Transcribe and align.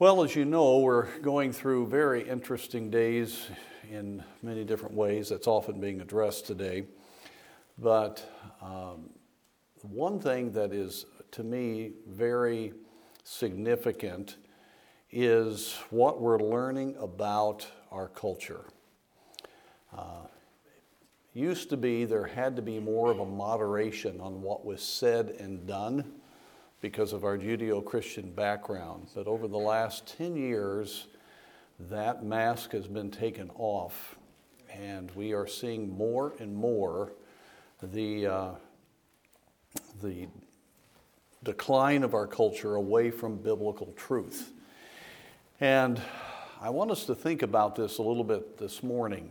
Well, 0.00 0.24
as 0.24 0.34
you 0.34 0.44
know, 0.44 0.80
we're 0.80 1.06
going 1.20 1.52
through 1.52 1.86
very 1.86 2.28
interesting 2.28 2.90
days 2.90 3.46
in 3.88 4.24
many 4.42 4.64
different 4.64 4.96
ways. 4.96 5.28
That's 5.28 5.46
often 5.46 5.80
being 5.80 6.00
addressed 6.00 6.48
today. 6.48 6.86
But 7.78 8.28
um, 8.60 9.10
one 9.82 10.18
thing 10.18 10.50
that 10.54 10.72
is, 10.72 11.06
to 11.30 11.44
me, 11.44 11.92
very 12.08 12.72
significant 13.22 14.38
is 15.12 15.78
what 15.90 16.20
we're 16.20 16.40
learning 16.40 16.96
about 16.98 17.64
our 17.92 18.08
culture. 18.08 18.64
Uh, 19.96 20.26
used 21.34 21.70
to 21.70 21.76
be 21.76 22.04
there 22.04 22.26
had 22.26 22.56
to 22.56 22.62
be 22.62 22.80
more 22.80 23.12
of 23.12 23.20
a 23.20 23.24
moderation 23.24 24.20
on 24.20 24.42
what 24.42 24.64
was 24.64 24.82
said 24.82 25.36
and 25.38 25.68
done 25.68 26.14
because 26.84 27.14
of 27.14 27.24
our 27.24 27.38
Judeo 27.38 27.82
Christian 27.82 28.30
background. 28.30 29.08
But 29.14 29.26
over 29.26 29.48
the 29.48 29.56
last 29.56 30.06
10 30.18 30.36
years, 30.36 31.06
that 31.88 32.22
mask 32.22 32.72
has 32.72 32.86
been 32.86 33.10
taken 33.10 33.50
off, 33.54 34.16
and 34.70 35.10
we 35.12 35.32
are 35.32 35.46
seeing 35.46 35.96
more 35.96 36.34
and 36.40 36.54
more 36.54 37.14
the, 37.82 38.26
uh, 38.26 38.50
the 40.02 40.28
decline 41.42 42.02
of 42.02 42.12
our 42.12 42.26
culture 42.26 42.74
away 42.74 43.10
from 43.10 43.38
biblical 43.38 43.94
truth. 43.96 44.52
And 45.62 46.02
I 46.60 46.68
want 46.68 46.90
us 46.90 47.06
to 47.06 47.14
think 47.14 47.40
about 47.40 47.76
this 47.76 47.96
a 47.96 48.02
little 48.02 48.24
bit 48.24 48.58
this 48.58 48.82
morning. 48.82 49.30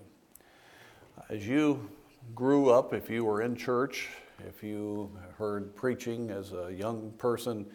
As 1.30 1.48
you 1.48 1.88
grew 2.34 2.72
up, 2.72 2.96
if 2.96 3.12
you 3.12 3.24
were 3.24 3.44
in 3.44 3.56
church, 3.56 4.10
if 4.40 4.64
you 4.64 5.12
heard 5.38 5.76
preaching 5.76 6.30
as 6.30 6.54
a 6.54 6.74
young 6.74 7.12
person, 7.18 7.66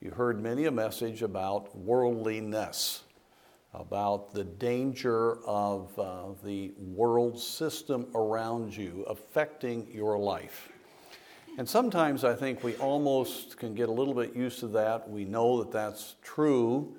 you 0.00 0.10
heard 0.10 0.40
many 0.40 0.66
a 0.66 0.70
message 0.70 1.22
about 1.22 1.76
worldliness, 1.76 3.02
about 3.74 4.32
the 4.32 4.44
danger 4.44 5.38
of 5.44 5.98
uh, 5.98 6.24
the 6.44 6.72
world 6.78 7.38
system 7.38 8.06
around 8.14 8.76
you 8.76 9.04
affecting 9.08 9.86
your 9.92 10.18
life. 10.18 10.70
And 11.58 11.68
sometimes 11.68 12.22
I 12.22 12.34
think 12.34 12.62
we 12.62 12.76
almost 12.76 13.56
can 13.56 13.74
get 13.74 13.88
a 13.88 13.92
little 13.92 14.14
bit 14.14 14.36
used 14.36 14.60
to 14.60 14.68
that. 14.68 15.10
We 15.10 15.24
know 15.24 15.62
that 15.62 15.72
that's 15.72 16.14
true, 16.22 16.96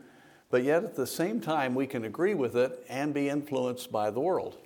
but 0.50 0.64
yet 0.64 0.84
at 0.84 0.96
the 0.96 1.08
same 1.08 1.40
time, 1.40 1.76
we 1.76 1.88
can 1.88 2.04
agree 2.04 2.34
with 2.34 2.58
it 2.58 2.86
and 2.90 3.14
be 3.14 3.30
influenced 3.30 3.92
by 3.92 4.12
the 4.12 4.20
world. 4.20 4.58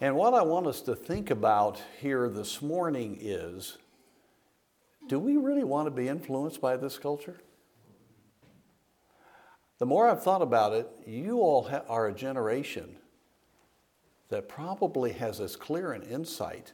And 0.00 0.16
what 0.16 0.34
I 0.34 0.42
want 0.42 0.66
us 0.66 0.80
to 0.82 0.96
think 0.96 1.30
about 1.30 1.80
here 2.00 2.28
this 2.28 2.60
morning 2.60 3.18
is 3.20 3.78
do 5.08 5.18
we 5.18 5.36
really 5.36 5.64
want 5.64 5.86
to 5.86 5.90
be 5.90 6.08
influenced 6.08 6.60
by 6.60 6.76
this 6.76 6.98
culture? 6.98 7.40
The 9.78 9.86
more 9.86 10.08
I've 10.08 10.22
thought 10.22 10.42
about 10.42 10.72
it, 10.72 10.88
you 11.06 11.40
all 11.40 11.64
ha- 11.64 11.82
are 11.88 12.06
a 12.06 12.14
generation 12.14 12.96
that 14.28 14.48
probably 14.48 15.12
has 15.12 15.40
as 15.40 15.56
clear 15.56 15.92
an 15.92 16.02
insight 16.02 16.72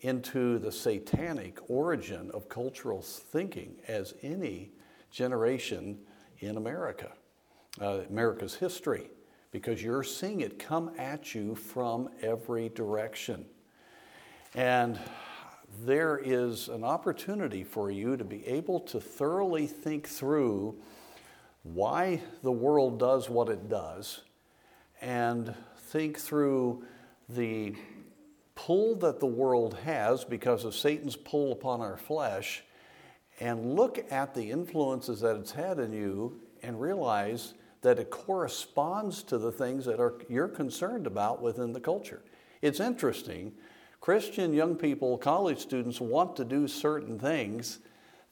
into 0.00 0.58
the 0.58 0.72
satanic 0.72 1.58
origin 1.68 2.30
of 2.32 2.48
cultural 2.48 3.02
thinking 3.02 3.76
as 3.86 4.14
any 4.22 4.72
generation 5.10 5.98
in 6.38 6.56
America, 6.56 7.12
uh, 7.80 8.00
America's 8.08 8.54
history 8.54 9.10
because 9.52 9.82
you're 9.82 10.02
seeing 10.02 10.40
it 10.40 10.58
come 10.58 10.90
at 10.98 11.34
you 11.34 11.54
from 11.54 12.08
every 12.22 12.68
direction. 12.70 13.44
And 14.54 14.98
there 15.84 16.20
is 16.22 16.68
an 16.68 16.84
opportunity 16.84 17.64
for 17.64 17.90
you 17.90 18.16
to 18.16 18.24
be 18.24 18.46
able 18.46 18.80
to 18.80 19.00
thoroughly 19.00 19.66
think 19.66 20.06
through 20.06 20.76
why 21.62 22.22
the 22.42 22.52
world 22.52 22.98
does 22.98 23.28
what 23.28 23.48
it 23.48 23.68
does 23.68 24.22
and 25.00 25.54
think 25.76 26.18
through 26.18 26.84
the 27.28 27.74
pull 28.54 28.96
that 28.96 29.20
the 29.20 29.26
world 29.26 29.78
has 29.84 30.24
because 30.24 30.64
of 30.64 30.74
Satan's 30.74 31.16
pull 31.16 31.52
upon 31.52 31.80
our 31.80 31.96
flesh 31.96 32.62
and 33.40 33.74
look 33.74 34.04
at 34.10 34.34
the 34.34 34.50
influences 34.50 35.20
that 35.20 35.36
it's 35.36 35.52
had 35.52 35.78
in 35.78 35.92
you 35.92 36.40
and 36.62 36.80
realize 36.80 37.54
that 37.82 37.98
it 37.98 38.10
corresponds 38.10 39.22
to 39.24 39.38
the 39.38 39.52
things 39.52 39.84
that 39.86 40.00
are, 40.00 40.14
you're 40.28 40.48
concerned 40.48 41.06
about 41.06 41.40
within 41.40 41.72
the 41.72 41.80
culture. 41.80 42.22
It's 42.62 42.80
interesting. 42.80 43.52
Christian 44.00 44.52
young 44.52 44.76
people, 44.76 45.16
college 45.18 45.58
students, 45.58 46.00
want 46.00 46.36
to 46.36 46.44
do 46.44 46.68
certain 46.68 47.18
things 47.18 47.78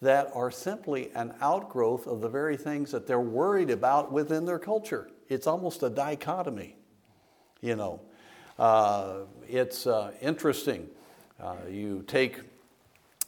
that 0.00 0.30
are 0.34 0.50
simply 0.50 1.10
an 1.14 1.34
outgrowth 1.40 2.06
of 2.06 2.20
the 2.20 2.28
very 2.28 2.56
things 2.56 2.92
that 2.92 3.06
they're 3.06 3.20
worried 3.20 3.70
about 3.70 4.12
within 4.12 4.44
their 4.44 4.58
culture. 4.58 5.10
It's 5.28 5.46
almost 5.46 5.82
a 5.82 5.90
dichotomy, 5.90 6.76
you 7.60 7.76
know. 7.76 8.00
Uh, 8.58 9.20
it's 9.48 9.86
uh, 9.86 10.12
interesting. 10.20 10.88
Uh, 11.40 11.56
you 11.70 12.04
take 12.06 12.40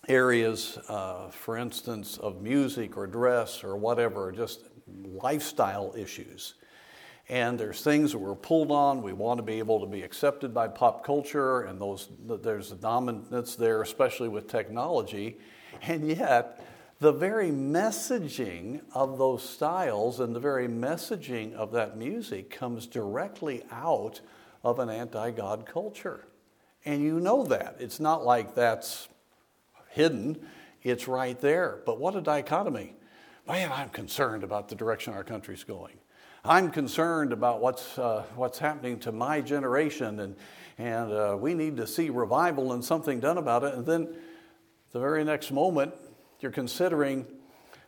areas, 0.09 0.79
uh, 0.89 1.31
for 1.31 1.57
instance, 1.57 2.19
of 2.19 2.41
music 2.41 2.97
or 2.97 3.07
dress 3.07 3.63
or 3.63 3.77
whatever, 3.77 4.33
just 4.33 4.61
lifestyle 5.05 5.95
issues. 5.97 6.55
And 7.29 7.59
there's 7.59 7.83
things 7.83 8.11
that 8.11 8.19
we're 8.19 8.35
pulled 8.35 8.73
on. 8.73 9.03
We 9.03 9.13
want 9.13 9.39
to 9.39 9.45
be 9.45 9.61
able 9.61 9.79
to 9.81 9.87
be 9.87 10.03
accepted 10.03 10.53
by 10.53 10.67
pop 10.67 11.05
culture, 11.05 11.63
and 11.63 11.81
those, 11.81 12.09
there's 12.27 12.73
a 12.73 12.77
dominance 12.77 13.55
there, 13.55 13.83
especially 13.83 14.29
with 14.29 14.49
technology. 14.49 15.39
And 15.83 16.09
yet, 16.09 16.67
the 16.99 17.13
very 17.13 17.51
messaging 17.51 18.81
of 18.95 19.17
those 19.17 19.43
styles 19.43 20.19
and 20.19 20.35
the 20.35 20.41
very 20.41 20.67
messaging 20.67 21.55
of 21.55 21.71
that 21.73 21.97
music 21.97 22.51
comes 22.51 22.87
directly 22.87 23.63
out 23.71 24.21
of 24.65 24.81
an 24.81 24.91
anti 24.91 25.31
God 25.31 25.67
culture. 25.67 26.27
And 26.85 27.01
you 27.01 27.21
know 27.21 27.45
that. 27.45 27.77
It's 27.79 28.01
not 28.01 28.25
like 28.25 28.55
that's 28.55 29.09
hidden, 29.91 30.47
it's 30.83 31.07
right 31.07 31.41
there. 31.41 31.81
But 31.87 32.01
what 32.01 32.17
a 32.17 32.21
dichotomy 32.21 32.95
man, 33.51 33.73
I'm 33.73 33.89
concerned 33.89 34.45
about 34.45 34.69
the 34.69 34.77
direction 34.77 35.13
our 35.13 35.25
country's 35.25 35.65
going. 35.65 35.97
I'm 36.45 36.71
concerned 36.71 37.33
about 37.33 37.61
what's, 37.61 37.99
uh, 37.99 38.23
what's 38.37 38.61
happening 38.61 39.01
to 39.01 39.11
my 39.11 39.41
generation, 39.41 40.21
and, 40.21 40.37
and 40.79 41.13
uh, 41.13 41.37
we 41.37 41.55
need 41.55 41.77
to 41.79 41.87
see 41.89 42.11
revival 42.11 42.73
and 42.73 42.85
something 42.85 43.19
done 43.19 43.39
about 43.39 43.65
it. 43.65 43.75
And 43.75 43.85
then 43.85 44.15
the 44.93 45.01
very 45.01 45.25
next 45.25 45.51
moment, 45.51 45.93
you're 46.39 46.53
considering 46.53 47.27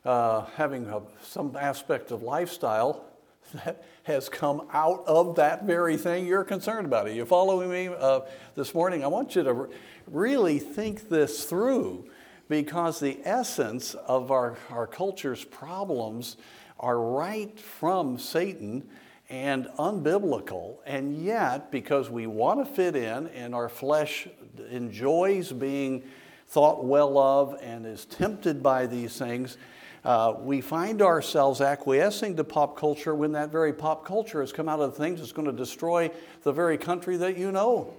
uh, 0.05 0.47
having 0.56 0.89
a, 0.89 1.00
some 1.23 1.55
aspect 1.55 2.11
of 2.11 2.25
lifestyle 2.25 3.05
that 3.55 3.84
has 4.03 4.29
come 4.29 4.67
out 4.73 5.05
of 5.06 5.37
that 5.37 5.62
very 5.65 5.97
thing 5.97 6.27
you're 6.27 6.43
concerned 6.43 6.87
about. 6.87 7.06
Are 7.06 7.12
you 7.12 7.25
following 7.25 7.71
me 7.71 7.87
uh, 7.87 8.23
this 8.56 8.75
morning? 8.75 9.05
I 9.05 9.06
want 9.06 9.37
you 9.37 9.44
to 9.44 9.53
re- 9.53 9.75
really 10.09 10.59
think 10.59 11.09
this 11.09 11.44
through 11.44 12.11
because 12.48 13.00
the 13.00 13.19
essence 13.25 13.94
of 13.94 14.30
our, 14.30 14.56
our 14.70 14.86
culture's 14.86 15.44
problems 15.44 16.36
are 16.78 16.98
right 16.98 17.58
from 17.58 18.19
Satan 18.19 18.88
and 19.30 19.66
unbiblical. 19.78 20.76
And 20.84 21.16
yet, 21.16 21.70
because 21.70 22.10
we 22.10 22.26
want 22.26 22.66
to 22.66 22.75
fit 22.75 22.97
in 22.97 23.28
and 23.28 23.54
our 23.54 23.69
flesh 23.69 24.28
enjoys 24.70 25.52
being 25.52 26.02
thought 26.48 26.84
well 26.84 27.16
of 27.16 27.58
and 27.62 27.86
is 27.86 28.04
tempted 28.04 28.62
by 28.62 28.86
these 28.86 29.16
things, 29.16 29.56
uh, 30.04 30.34
we 30.38 30.60
find 30.60 31.00
ourselves 31.00 31.60
acquiescing 31.60 32.36
to 32.36 32.44
pop 32.44 32.76
culture 32.76 33.14
when 33.14 33.32
that 33.32 33.50
very 33.50 33.72
pop 33.72 34.04
culture 34.04 34.41
has 34.41 34.52
come 34.52 34.69
out 34.69 34.81
of 34.81 34.92
the 34.92 34.98
things 34.98 35.20
that's 35.20 35.32
going 35.32 35.47
to 35.47 35.52
destroy 35.52 36.10
the 36.42 36.52
very 36.52 36.76
country 36.76 37.16
that 37.16 37.38
you 37.38 37.52
know. 37.52 37.94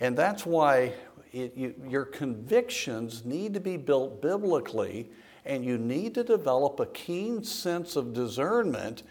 And 0.00 0.16
that's 0.16 0.44
why 0.44 0.92
it, 1.32 1.56
you, 1.56 1.74
your 1.88 2.04
convictions 2.04 3.24
need 3.24 3.54
to 3.54 3.60
be 3.60 3.76
built 3.76 4.20
biblically, 4.20 5.10
and 5.44 5.64
you 5.64 5.78
need 5.78 6.14
to 6.14 6.24
develop 6.24 6.78
a 6.78 6.86
keen 6.86 7.42
sense 7.42 7.96
of 7.96 8.12
discernment 8.12 9.02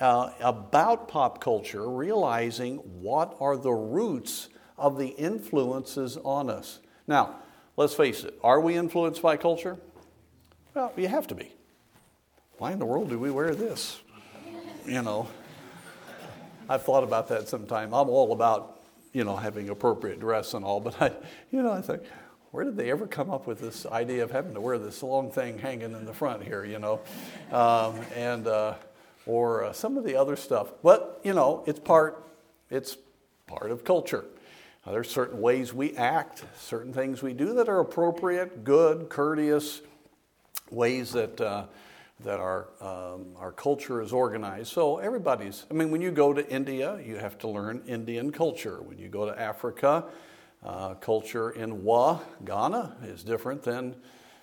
uh, 0.00 0.30
about 0.40 1.08
pop 1.08 1.40
culture, 1.40 1.88
realizing 1.88 2.76
what 2.76 3.36
are 3.40 3.56
the 3.56 3.72
roots 3.72 4.48
of 4.76 4.98
the 4.98 5.08
influences 5.08 6.16
on 6.18 6.50
us. 6.50 6.80
Now, 7.06 7.36
let's 7.76 7.94
face 7.94 8.24
it, 8.24 8.38
are 8.42 8.60
we 8.60 8.76
influenced 8.76 9.22
by 9.22 9.36
culture? 9.36 9.78
Well, 10.74 10.92
you 10.96 11.08
have 11.08 11.26
to 11.28 11.34
be. 11.34 11.52
Why 12.58 12.72
in 12.72 12.78
the 12.78 12.86
world 12.86 13.10
do 13.10 13.18
we 13.18 13.30
wear 13.30 13.54
this? 13.54 14.00
You 14.86 15.02
know, 15.02 15.28
I've 16.68 16.82
thought 16.82 17.04
about 17.04 17.28
that 17.28 17.48
sometime. 17.48 17.94
I'm 17.94 18.08
all 18.08 18.32
about 18.32 18.71
you 19.12 19.24
know, 19.24 19.36
having 19.36 19.68
appropriate 19.68 20.20
dress 20.20 20.54
and 20.54 20.64
all. 20.64 20.80
But 20.80 21.00
I, 21.00 21.12
you 21.50 21.62
know, 21.62 21.72
I 21.72 21.80
think, 21.80 22.02
where 22.50 22.64
did 22.64 22.76
they 22.76 22.90
ever 22.90 23.06
come 23.06 23.30
up 23.30 23.46
with 23.46 23.60
this 23.60 23.86
idea 23.86 24.22
of 24.22 24.30
having 24.30 24.54
to 24.54 24.60
wear 24.60 24.78
this 24.78 25.02
long 25.02 25.30
thing 25.30 25.58
hanging 25.58 25.92
in 25.92 26.04
the 26.04 26.12
front 26.12 26.42
here, 26.42 26.64
you 26.64 26.78
know, 26.78 27.00
um, 27.50 28.00
and 28.14 28.46
uh, 28.46 28.74
or 29.26 29.64
uh, 29.64 29.72
some 29.72 29.96
of 29.96 30.04
the 30.04 30.16
other 30.16 30.36
stuff. 30.36 30.72
But 30.82 31.20
you 31.24 31.32
know, 31.32 31.64
it's 31.66 31.80
part, 31.80 32.24
it's 32.70 32.96
part 33.46 33.70
of 33.70 33.84
culture. 33.84 34.24
Uh, 34.84 34.92
there's 34.92 35.10
certain 35.10 35.40
ways 35.40 35.72
we 35.72 35.96
act, 35.96 36.44
certain 36.58 36.92
things 36.92 37.22
we 37.22 37.32
do 37.32 37.54
that 37.54 37.68
are 37.68 37.80
appropriate, 37.80 38.64
good, 38.64 39.08
courteous, 39.08 39.80
ways 40.70 41.12
that 41.12 41.40
uh, 41.40 41.64
that 42.24 42.40
our, 42.40 42.68
um, 42.80 43.26
our 43.36 43.52
culture 43.52 44.00
is 44.00 44.12
organized. 44.12 44.72
So 44.72 44.98
everybody's, 44.98 45.66
I 45.70 45.74
mean, 45.74 45.90
when 45.90 46.00
you 46.00 46.10
go 46.10 46.32
to 46.32 46.48
India, 46.48 47.00
you 47.04 47.16
have 47.16 47.38
to 47.38 47.48
learn 47.48 47.82
Indian 47.86 48.30
culture. 48.30 48.80
When 48.82 48.98
you 48.98 49.08
go 49.08 49.26
to 49.26 49.40
Africa, 49.40 50.04
uh, 50.64 50.94
culture 50.94 51.50
in 51.50 51.82
Wa, 51.82 52.20
Ghana, 52.44 52.96
is 53.04 53.22
different 53.24 53.62
than 53.62 53.96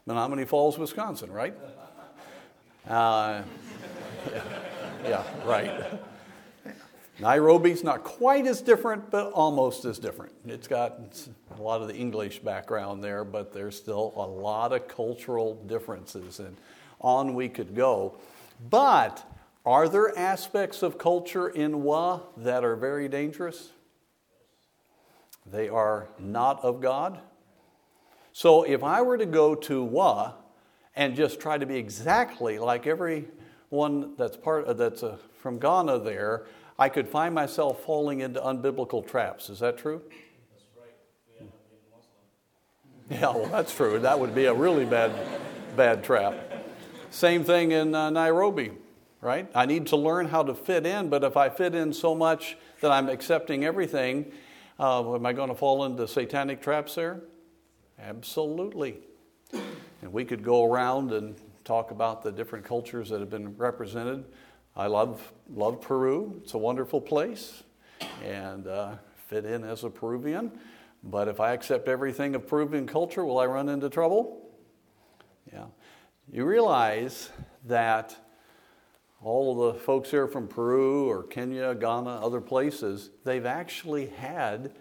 Menomonee 0.08 0.48
Falls, 0.48 0.78
Wisconsin, 0.78 1.32
right? 1.32 1.56
Uh, 2.88 3.44
yeah, 4.32 4.44
yeah, 5.04 5.24
right. 5.46 6.00
Nairobi's 7.20 7.84
not 7.84 8.04
quite 8.04 8.48
as 8.48 8.62
different, 8.62 9.12
but 9.12 9.32
almost 9.34 9.84
as 9.84 10.00
different. 10.00 10.32
It's 10.46 10.68
got 10.68 11.00
a 11.58 11.62
lot 11.62 11.82
of 11.82 11.90
the 11.90 11.96
English 11.96 12.40
background 12.40 13.04
there, 13.04 13.26
but 13.26 13.54
there's 13.54 13.76
still 13.76 14.14
a 14.16 14.26
lot 14.26 14.72
of 14.72 14.88
cultural 14.88 15.56
differences. 15.68 16.40
And 16.40 16.56
on 17.02 17.34
we 17.34 17.50
could 17.50 17.76
go. 17.76 18.16
But 18.70 19.26
are 19.66 19.88
there 19.88 20.18
aspects 20.18 20.82
of 20.84 20.98
culture 20.98 21.48
in 21.48 21.84
Wa 21.84 22.22
that 22.38 22.64
are 22.64 22.76
very 22.76 23.08
dangerous? 23.08 23.70
They 25.46 25.70
are 25.70 26.10
not 26.20 26.64
of 26.64 26.82
God. 26.82 27.20
So 28.32 28.64
if 28.64 28.84
I 28.84 29.02
were 29.02 29.18
to 29.18 29.26
go 29.26 29.56
to 29.56 29.84
Wa 29.84 30.34
and 30.96 31.16
just 31.16 31.40
try 31.40 31.58
to 31.58 31.66
be 31.66 31.78
exactly 31.78 32.60
like 32.60 32.88
everyone 32.88 34.16
that's 34.18 34.38
part 34.38 34.66
uh, 34.66 34.74
that's 34.74 35.04
uh, 35.04 35.18
from 35.42 35.60
Ghana 35.60 36.00
there, 36.00 36.46
I 36.78 36.90
could 36.90 37.08
find 37.08 37.34
myself 37.36 37.84
falling 37.84 38.22
into 38.22 38.40
unbiblical 38.40 39.06
traps. 39.06 39.50
Is 39.50 39.60
that 39.60 39.78
true? 39.78 40.02
That's 40.54 40.66
right. 40.78 41.50
We 43.10 43.18
Yeah, 43.18 43.32
well, 43.32 43.48
that's 43.48 43.76
true. 43.76 44.00
That 44.00 44.20
would 44.20 44.36
be 44.36 44.46
a 44.46 44.54
really 44.54 44.86
bad, 44.86 45.12
bad 45.76 46.04
trap. 46.04 46.49
Same 47.12 47.44
thing 47.44 47.72
in 47.72 47.96
uh, 47.96 48.12
Nairobi, 48.12 48.72
right? 49.20 49.50
I 49.56 49.66
need 49.66 49.88
to 49.88 49.96
learn 49.96 50.28
how 50.28 50.44
to 50.44 50.54
fit 50.54 50.86
in, 50.86 51.10
but 51.10 51.24
if 51.24 51.36
I 51.36 51.50
fit 51.50 51.74
in 51.74 51.92
so 51.92 52.14
much 52.14 52.56
that 52.82 52.92
I'm 52.92 53.10
accepting 53.10 53.66
everything, 53.66 54.32
uh, 54.80 55.16
am 55.16 55.26
I 55.26 55.34
going 55.34 55.50
to 55.50 55.56
fall 55.56 55.86
into 55.86 56.08
satanic 56.08 56.62
traps 56.62 56.96
there? 56.96 57.22
Absolutely. 58.00 59.00
And 59.52 60.14
we 60.14 60.24
could 60.24 60.44
go 60.44 60.72
around 60.72 61.12
and 61.12 61.36
talk 61.64 61.90
about 61.90 62.22
the 62.22 62.32
different 62.32 62.64
cultures 62.64 63.10
that 63.10 63.20
have 63.20 63.30
been 63.30 63.58
represented. 63.58 64.26
I 64.76 64.86
love, 64.86 65.34
love 65.52 65.82
Peru, 65.82 66.40
it's 66.44 66.54
a 66.54 66.60
wonderful 66.60 67.02
place, 67.02 67.64
and 68.24 68.68
uh, 68.68 68.96
fit 69.28 69.46
in 69.46 69.64
as 69.64 69.84
a 69.84 69.90
Peruvian. 69.90 70.52
But 71.04 71.28
if 71.28 71.40
I 71.40 71.54
accept 71.54 71.88
everything 71.88 72.36
of 72.36 72.48
Peruvian 72.48 72.86
culture, 72.86 73.26
will 73.26 73.40
I 73.40 73.48
run 73.48 73.68
into 73.68 73.90
trouble? 73.90 74.46
Yeah 75.52 75.66
you 76.32 76.46
realize 76.46 77.30
that 77.66 78.16
all 79.22 79.68
of 79.68 79.74
the 79.74 79.80
folks 79.82 80.12
here 80.12 80.28
from 80.28 80.48
Peru 80.48 81.10
or 81.10 81.24
Kenya, 81.24 81.76
Ghana, 81.76 82.10
other 82.10 82.40
places, 82.40 83.10
they've 83.24 83.46
actually 83.46 84.08
had 84.08 84.72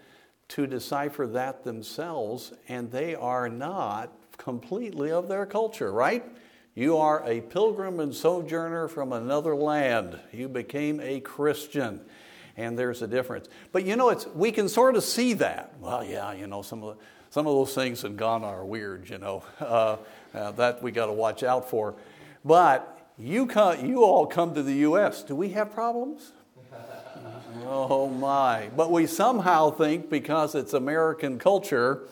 to 0.49 0.65
decipher 0.65 1.27
that 1.27 1.63
themselves, 1.63 2.53
and 2.67 2.91
they 2.91 3.15
are 3.15 3.49
not 3.49 4.13
completely 4.37 5.11
of 5.11 5.27
their 5.27 5.45
culture, 5.45 5.91
right? 5.91 6.23
You 6.75 6.97
are 6.97 7.23
a 7.27 7.41
pilgrim 7.41 7.99
and 7.99 8.13
sojourner 8.13 8.87
from 8.87 9.11
another 9.11 9.55
land. 9.55 10.17
You 10.31 10.47
became 10.47 10.99
a 11.01 11.19
Christian, 11.19 12.01
and 12.55 12.79
there's 12.79 13.01
a 13.01 13.07
difference. 13.07 13.49
But 13.71 13.85
you 13.85 13.95
know, 13.95 14.09
it's, 14.09 14.27
we 14.27 14.51
can 14.51 14.69
sort 14.69 14.95
of 14.95 15.03
see 15.03 15.33
that. 15.33 15.73
Well, 15.79 16.03
yeah, 16.03 16.31
you 16.31 16.47
know, 16.47 16.61
some 16.61 16.83
of, 16.83 16.97
the, 16.97 17.03
some 17.31 17.45
of 17.45 17.53
those 17.53 17.75
things 17.75 18.03
in 18.03 18.15
Ghana 18.15 18.45
are 18.45 18.65
weird, 18.65 19.09
you 19.09 19.17
know. 19.17 19.43
Uh, 19.59 19.97
uh, 20.33 20.51
that 20.51 20.81
we 20.81 20.91
got 20.91 21.07
to 21.07 21.13
watch 21.13 21.43
out 21.43 21.69
for. 21.69 21.95
But 22.43 23.13
you, 23.17 23.45
come, 23.47 23.85
you 23.85 24.03
all 24.03 24.25
come 24.25 24.53
to 24.55 24.63
the 24.63 24.73
U.S. 24.75 25.23
Do 25.23 25.35
we 25.35 25.49
have 25.49 25.73
problems? 25.73 26.31
oh 27.65 28.07
my. 28.09 28.69
But 28.75 28.91
we 28.91 29.07
somehow 29.07 29.71
think 29.71 30.09
because 30.09 30.55
it's 30.55 30.73
American 30.73 31.37
culture, 31.39 32.07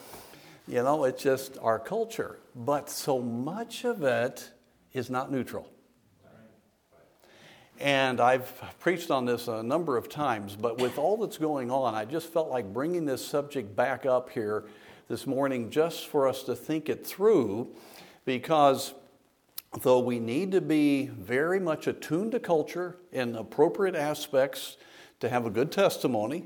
you 0.68 0.84
know, 0.84 1.06
it's 1.06 1.24
just 1.24 1.58
our 1.62 1.80
culture. 1.80 2.40
But 2.56 2.90
so 2.90 3.22
much 3.22 3.86
of 3.86 4.04
it 4.04 4.52
is 4.94 5.10
not 5.10 5.32
neutral. 5.32 5.70
And 7.80 8.20
I've 8.20 8.52
preached 8.80 9.12
on 9.12 9.26
this 9.26 9.48
a 9.48 9.62
number 9.62 9.98
of 9.98 10.10
times, 10.10 10.56
but 10.56 10.80
with 10.82 10.98
all 10.98 11.18
that's 11.18 11.38
going 11.38 11.70
on, 11.70 11.94
I 11.94 12.06
just 12.06 12.34
felt 12.34 12.50
like 12.50 12.74
bringing 12.74 13.06
this 13.06 13.26
subject 13.26 13.76
back 13.76 14.06
up 14.06 14.32
here 14.32 14.66
this 15.08 15.28
morning 15.28 15.70
just 15.70 16.08
for 16.08 16.28
us 16.28 16.42
to 16.44 16.56
think 16.56 16.90
it 16.90 17.06
through 17.06 17.70
because 18.28 18.94
though 19.84 20.00
we 20.00 20.20
need 20.20 20.52
to 20.52 20.60
be 20.60 21.06
very 21.06 21.62
much 21.62 21.88
attuned 21.88 22.34
to 22.34 22.40
culture 22.42 22.98
in 23.14 23.34
appropriate 23.38 23.96
aspects 23.96 24.76
to 25.22 25.30
have 25.30 25.46
a 25.46 25.50
good 25.50 25.72
testimony 25.72 26.44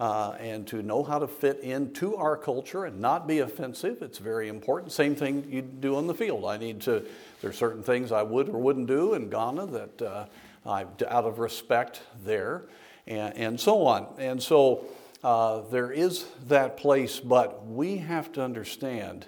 uh, 0.00 0.30
and 0.40 0.66
to 0.66 0.82
know 0.82 1.04
how 1.04 1.18
to 1.18 1.28
fit 1.28 1.60
into 1.60 2.16
our 2.16 2.34
culture 2.34 2.86
and 2.86 2.98
not 2.98 3.28
be 3.28 3.40
offensive, 3.40 4.00
it's 4.00 4.16
very 4.16 4.48
important. 4.48 4.90
Same 4.90 5.14
thing 5.14 5.46
you 5.50 5.60
do 5.60 5.96
on 5.96 6.06
the 6.06 6.14
field. 6.14 6.46
I 6.46 6.56
need 6.56 6.80
to, 6.82 7.04
there 7.42 7.50
are 7.50 7.52
certain 7.52 7.82
things 7.82 8.10
I 8.10 8.22
would 8.22 8.48
or 8.48 8.58
wouldn't 8.58 8.86
do 8.86 9.12
in 9.12 9.28
Ghana 9.28 9.66
that 9.66 10.02
uh, 10.02 10.24
I, 10.64 10.86
out 11.08 11.26
of 11.26 11.38
respect 11.40 12.00
there, 12.24 12.62
and, 13.06 13.36
and 13.36 13.60
so 13.60 13.84
on. 13.84 14.06
And 14.16 14.42
so 14.42 14.86
uh, 15.22 15.60
there 15.70 15.92
is 15.92 16.24
that 16.46 16.78
place, 16.78 17.20
but 17.20 17.66
we 17.66 17.98
have 17.98 18.32
to 18.32 18.42
understand 18.42 19.26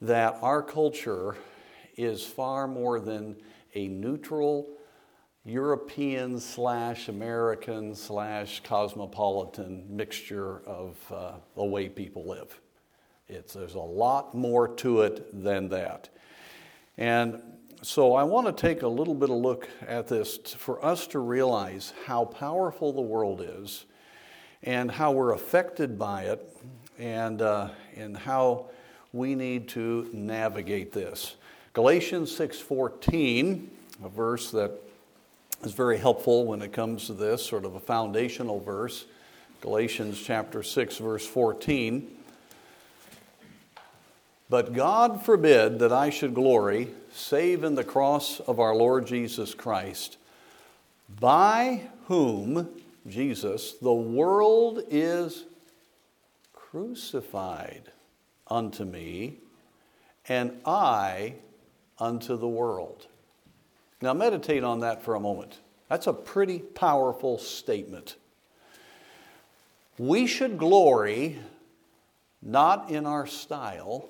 that 0.00 0.38
our 0.42 0.62
culture 0.62 1.36
is 1.96 2.24
far 2.24 2.68
more 2.68 3.00
than 3.00 3.36
a 3.74 3.88
neutral 3.88 4.68
European 5.44 6.38
slash 6.38 7.08
American 7.08 7.94
slash 7.94 8.60
cosmopolitan 8.62 9.84
mixture 9.88 10.60
of 10.66 10.96
uh, 11.12 11.32
the 11.56 11.64
way 11.64 11.88
people 11.88 12.26
live. 12.26 12.60
It's, 13.28 13.54
there's 13.54 13.74
a 13.74 13.80
lot 13.80 14.34
more 14.34 14.68
to 14.76 15.02
it 15.02 15.42
than 15.42 15.68
that. 15.70 16.08
And 16.96 17.40
so 17.82 18.14
I 18.14 18.24
want 18.24 18.46
to 18.46 18.52
take 18.52 18.82
a 18.82 18.88
little 18.88 19.14
bit 19.14 19.30
of 19.30 19.36
look 19.36 19.68
at 19.86 20.08
this 20.08 20.36
for 20.36 20.84
us 20.84 21.06
to 21.08 21.18
realize 21.18 21.92
how 22.06 22.24
powerful 22.24 22.92
the 22.92 23.00
world 23.00 23.40
is 23.40 23.86
and 24.62 24.90
how 24.90 25.12
we're 25.12 25.32
affected 25.32 25.98
by 25.98 26.24
it 26.24 26.56
and, 26.98 27.40
uh, 27.40 27.70
and 27.94 28.16
how 28.16 28.70
we 29.12 29.34
need 29.34 29.68
to 29.68 30.08
navigate 30.12 30.92
this. 30.92 31.36
Galatians 31.72 32.30
6:14, 32.32 33.70
a 34.04 34.08
verse 34.08 34.50
that 34.50 34.72
is 35.62 35.72
very 35.72 35.98
helpful 35.98 36.44
when 36.44 36.62
it 36.62 36.72
comes 36.72 37.06
to 37.06 37.14
this, 37.14 37.44
sort 37.44 37.64
of 37.64 37.74
a 37.74 37.80
foundational 37.80 38.60
verse. 38.60 39.06
Galatians 39.60 40.20
chapter 40.20 40.62
6 40.62 40.98
verse 40.98 41.26
14. 41.26 42.16
But 44.50 44.72
God 44.72 45.24
forbid 45.24 45.78
that 45.80 45.92
I 45.92 46.10
should 46.10 46.34
glory 46.34 46.88
save 47.12 47.64
in 47.64 47.74
the 47.74 47.84
cross 47.84 48.40
of 48.40 48.60
our 48.60 48.74
Lord 48.74 49.06
Jesus 49.06 49.54
Christ, 49.54 50.16
by 51.20 51.82
whom 52.06 52.68
Jesus 53.06 53.72
the 53.74 53.92
world 53.92 54.82
is 54.90 55.44
crucified 56.52 57.90
unto 58.48 58.84
me, 58.84 59.38
and 60.28 60.60
I 60.64 61.34
unto 61.98 62.36
the 62.36 62.48
world. 62.48 63.06
Now, 64.00 64.14
meditate 64.14 64.62
on 64.62 64.80
that 64.80 65.02
for 65.02 65.14
a 65.14 65.20
moment. 65.20 65.58
That's 65.88 66.06
a 66.06 66.12
pretty 66.12 66.58
powerful 66.58 67.38
statement. 67.38 68.16
We 69.98 70.26
should 70.26 70.58
glory 70.58 71.38
not 72.40 72.90
in 72.90 73.04
our 73.04 73.26
style, 73.26 74.08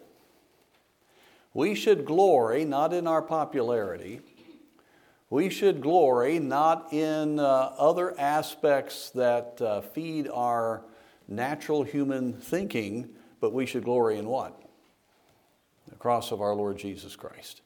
we 1.55 1.75
should 1.75 2.05
glory 2.05 2.65
not 2.65 2.93
in 2.93 3.07
our 3.07 3.23
popularity. 3.23 4.21
We 5.31 5.51
should 5.51 5.83
glory 5.83 6.39
not 6.39 6.91
in 6.91 7.39
uh, 7.39 7.75
other 7.77 8.19
aspects 8.19 9.11
that 9.11 9.61
uh, 9.61 9.83
feed 9.83 10.27
our 10.33 10.83
natural 11.27 11.83
human 11.83 12.33
thinking, 12.33 13.11
but 13.41 13.53
we 13.53 13.67
should 13.67 13.85
glory 13.85 14.19
in 14.19 14.27
what? 14.27 14.61
The 15.89 15.97
cross 15.97 16.33
of 16.33 16.41
our 16.41 16.55
Lord 16.55 16.79
Jesus 16.79 17.17
Christ. 17.17 17.63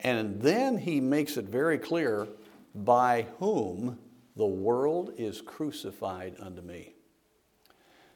And 0.00 0.40
then 0.40 0.78
he 0.78 1.00
makes 1.00 1.36
it 1.36 1.44
very 1.46 1.78
clear 1.78 2.26
by 2.74 3.26
whom 3.38 3.98
the 4.36 4.46
world 4.46 5.12
is 5.18 5.40
crucified 5.40 6.36
unto 6.40 6.62
me. 6.62 6.94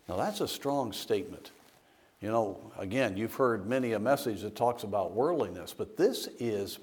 Now, 0.09 0.17
that's 0.17 0.41
a 0.41 0.49
strong 0.49 0.93
statement. 0.93 1.51
You 2.21 2.31
know, 2.31 2.73
again, 2.79 3.17
you've 3.17 3.35
heard 3.35 3.67
many 3.67 3.93
a 3.93 3.99
message 3.99 4.43
that 4.43 4.57
talks 4.57 4.83
about 4.83 5.13
worldliness, 5.13 5.75
but 5.77 5.97
this 5.97 6.29
is 6.39 6.79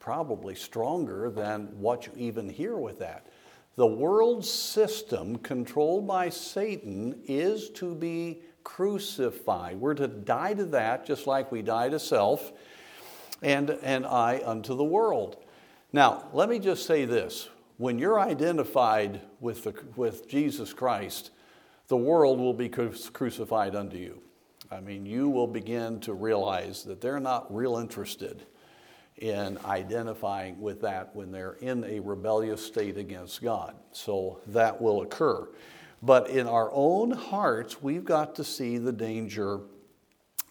probably 0.00 0.54
stronger 0.54 1.30
than 1.30 1.66
what 1.80 2.06
you 2.06 2.12
even 2.16 2.48
hear 2.48 2.76
with 2.76 2.98
that. 2.98 3.26
The 3.76 3.86
world 3.86 4.44
system 4.44 5.36
controlled 5.38 6.06
by 6.06 6.28
Satan 6.28 7.20
is 7.26 7.70
to 7.70 7.94
be 7.94 8.40
crucified. 8.64 9.78
We're 9.78 9.94
to 9.94 10.08
die 10.08 10.54
to 10.54 10.64
that 10.66 11.06
just 11.06 11.26
like 11.26 11.50
we 11.50 11.62
die 11.62 11.88
to 11.88 11.98
self 11.98 12.52
and, 13.42 13.70
and 13.82 14.06
I 14.06 14.42
unto 14.44 14.76
the 14.76 14.84
world. 14.84 15.36
Now, 15.92 16.28
let 16.32 16.48
me 16.48 16.58
just 16.58 16.86
say 16.86 17.04
this. 17.04 17.48
When 17.78 17.98
you're 17.98 18.20
identified 18.20 19.22
with, 19.40 19.64
the, 19.64 19.74
with 19.96 20.28
Jesus 20.28 20.72
Christ, 20.72 21.30
the 21.88 21.96
world 21.96 22.38
will 22.38 22.54
be 22.54 22.68
crucified 22.68 23.74
unto 23.74 23.96
you. 23.96 24.20
I 24.70 24.80
mean, 24.80 25.04
you 25.04 25.28
will 25.28 25.48
begin 25.48 25.98
to 26.00 26.12
realize 26.12 26.84
that 26.84 27.00
they're 27.00 27.18
not 27.18 27.52
real 27.52 27.78
interested 27.78 28.44
in 29.16 29.58
identifying 29.64 30.60
with 30.60 30.80
that 30.82 31.14
when 31.14 31.32
they're 31.32 31.54
in 31.60 31.84
a 31.84 32.00
rebellious 32.00 32.64
state 32.64 32.96
against 32.96 33.42
God. 33.42 33.74
So 33.92 34.40
that 34.46 34.80
will 34.80 35.02
occur. 35.02 35.48
But 36.02 36.30
in 36.30 36.46
our 36.46 36.70
own 36.72 37.10
hearts, 37.10 37.82
we've 37.82 38.04
got 38.04 38.34
to 38.36 38.44
see 38.44 38.78
the 38.78 38.92
danger 38.92 39.60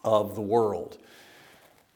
of 0.04 0.36
the 0.36 0.42
world. 0.42 0.98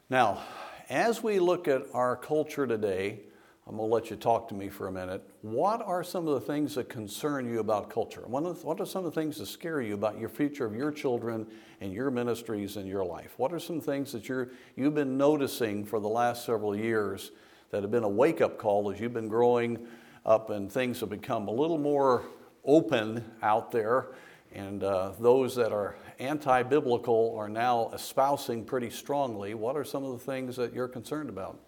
Now, 0.10 0.42
as 0.90 1.24
we 1.24 1.40
look 1.40 1.68
at 1.68 1.84
our 1.94 2.16
culture 2.16 2.68
today, 2.68 3.20
I'm 3.66 3.78
going 3.78 3.90
to 3.90 3.94
let 3.94 4.10
you 4.10 4.18
talk 4.18 4.50
to 4.50 4.56
me 4.56 4.68
for 4.68 4.88
a 4.88 4.92
minute. 4.92 5.24
What 5.42 5.82
are 5.82 6.04
some 6.04 6.28
of 6.28 6.34
the 6.34 6.42
things 6.42 6.76
that 6.76 6.90
concern 6.90 7.48
you 7.50 7.60
about 7.60 7.90
culture? 7.90 8.24
What 8.26 8.82
are 8.82 8.86
some 8.86 9.06
of 9.06 9.14
the 9.14 9.22
things 9.22 9.38
that 9.38 9.46
scare 9.46 9.82
you 9.82 9.94
about 9.94 10.20
your 10.20 10.28
future 10.28 10.66
of 10.66 10.76
your 10.76 10.92
children 10.92 11.48
and 11.80 11.94
your 11.94 12.12
ministries 12.12 12.76
and 12.76 12.88
your 12.88 13.06
life? 13.06 13.36
What 13.38 13.54
are 13.54 13.60
some 13.60 13.80
things 13.80 14.12
that 14.12 14.28
you're, 14.28 14.50
you've 14.76 14.96
been 14.96 15.18
noticing 15.18 15.86
for 15.86 16.02
the 16.02 16.10
last 16.10 16.46
several 16.46 16.76
years 16.76 17.32
that 17.72 17.84
have 17.84 17.92
been 17.92 18.04
a 18.04 18.10
wake 18.10 18.42
up 18.42 18.58
call 18.58 18.92
as 18.92 19.00
you've 19.00 19.14
been 19.14 19.30
growing 19.30 19.88
up 20.26 20.50
and 20.50 20.70
things 20.70 21.00
have 21.00 21.10
become 21.10 21.48
a 21.48 21.52
little 21.52 21.78
more 21.78 22.26
open 22.66 23.24
out 23.42 23.72
there? 23.72 24.08
And 24.54 24.84
uh, 24.84 25.14
those 25.20 25.56
that 25.56 25.72
are 25.72 25.96
anti 26.20 26.64
biblical 26.64 27.36
are 27.38 27.50
now 27.50 27.90
espousing 27.94 28.64
pretty 28.66 28.90
strongly. 28.90 29.54
What 29.54 29.76
are 29.76 29.84
some 29.84 30.04
of 30.04 30.12
the 30.12 30.24
things 30.24 30.56
that 30.58 30.74
you're 30.74 30.88
concerned 30.88 31.30
about? 31.30 31.60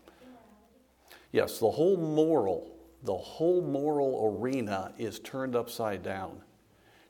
Yes, 1.32 1.60
the 1.60 1.72
whole 1.72 1.98
moral, 1.98 2.78
the 3.04 3.16
whole 3.16 3.62
moral 3.62 4.38
arena 4.40 4.94
is 4.98 5.20
turned 5.20 5.56
upside 5.56 6.04
down. 6.04 6.42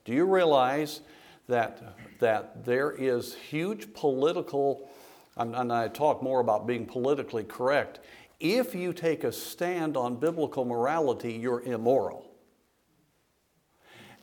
Do 0.06 0.13
you 0.13 0.25
realize 0.25 1.01
that, 1.48 1.98
that 2.20 2.65
there 2.65 2.92
is 2.92 3.36
huge 3.36 3.94
political, 3.94 4.89
and 5.38 5.72
I 5.72 5.88
talk 5.88 6.24
more 6.24 6.39
about 6.39 6.65
being 6.65 6.86
politically 6.86 7.44
correct. 7.44 8.00
If 8.39 8.74
you 8.75 8.94
take 8.94 9.24
a 9.24 9.32
stand 9.32 9.96
on 9.96 10.15
biblical 10.15 10.65
morality, 10.65 11.34
you're 11.34 11.62
immoral. 11.62 12.25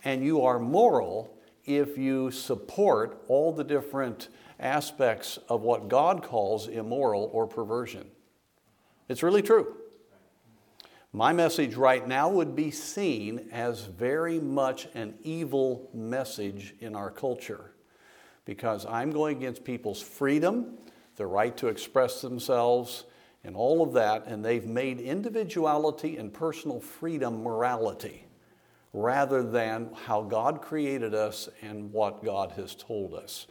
And 0.05 0.25
you 0.25 0.43
are 0.43 0.59
moral 0.59 1.39
if 1.65 1.97
you 1.97 2.31
support 2.31 3.23
all 3.29 3.53
the 3.53 3.65
different 3.65 4.29
aspects 4.59 5.39
of 5.49 5.63
what 5.63 5.89
God 5.89 6.23
calls 6.23 6.69
immoral 6.69 7.31
or 7.33 7.47
perversion. 7.47 8.11
It's 9.09 9.23
really 9.23 9.43
true. 9.43 9.77
My 11.13 11.33
message 11.33 11.75
right 11.75 12.07
now 12.07 12.31
would 12.31 12.57
be 12.57 12.71
seen 12.71 13.49
as 13.53 13.85
very 13.85 14.41
much 14.41 14.89
an 14.95 15.15
evil 15.23 15.91
message 15.93 16.75
in 16.81 16.97
our 16.97 17.11
culture 17.11 17.75
because 18.45 18.87
I'm 18.87 19.11
going 19.11 19.37
against 19.37 19.63
people's 19.63 20.01
freedom, 20.01 20.79
their 21.17 21.29
right 21.29 21.57
to 21.59 21.69
express 21.69 22.23
themselves, 22.23 23.05
and 23.45 23.55
all 23.55 23.83
of 23.83 23.93
that, 23.93 24.27
and 24.27 24.45
they've 24.45 24.65
made 24.65 25.01
individuality 25.01 26.17
and 26.17 26.33
personal 26.33 26.81
freedom 26.81 27.43
morality 27.43 28.22
rather 28.93 29.43
than 29.43 29.91
how 30.05 30.23
God 30.23 30.61
created 30.61 31.15
us 31.15 31.49
and 31.63 31.93
what 31.93 32.25
God 32.25 32.53
has 32.53 32.75
told 32.75 33.15
us. 33.15 33.47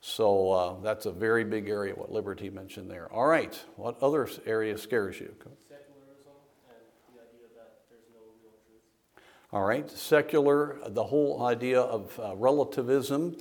So 0.00 0.50
uh, 0.50 0.80
that's 0.82 1.06
a 1.06 1.12
very 1.12 1.44
big 1.44 1.68
area, 1.68 1.94
what 1.94 2.10
Liberty 2.10 2.50
mentioned 2.50 2.90
there. 2.90 3.10
All 3.12 3.26
right, 3.26 3.54
what 3.76 4.02
other 4.02 4.28
area 4.44 4.76
scares 4.76 5.20
you? 5.20 5.32
Secularism 5.68 6.32
and 6.68 7.14
the 7.14 7.20
idea 7.20 7.46
that 7.54 7.74
there's 7.88 8.02
no 8.12 8.22
real 8.42 8.58
truth. 8.66 9.24
All 9.52 9.62
right, 9.62 9.88
secular, 9.88 10.78
the 10.88 11.04
whole 11.04 11.44
idea 11.44 11.80
of 11.80 12.18
uh, 12.18 12.34
relativism. 12.34 13.36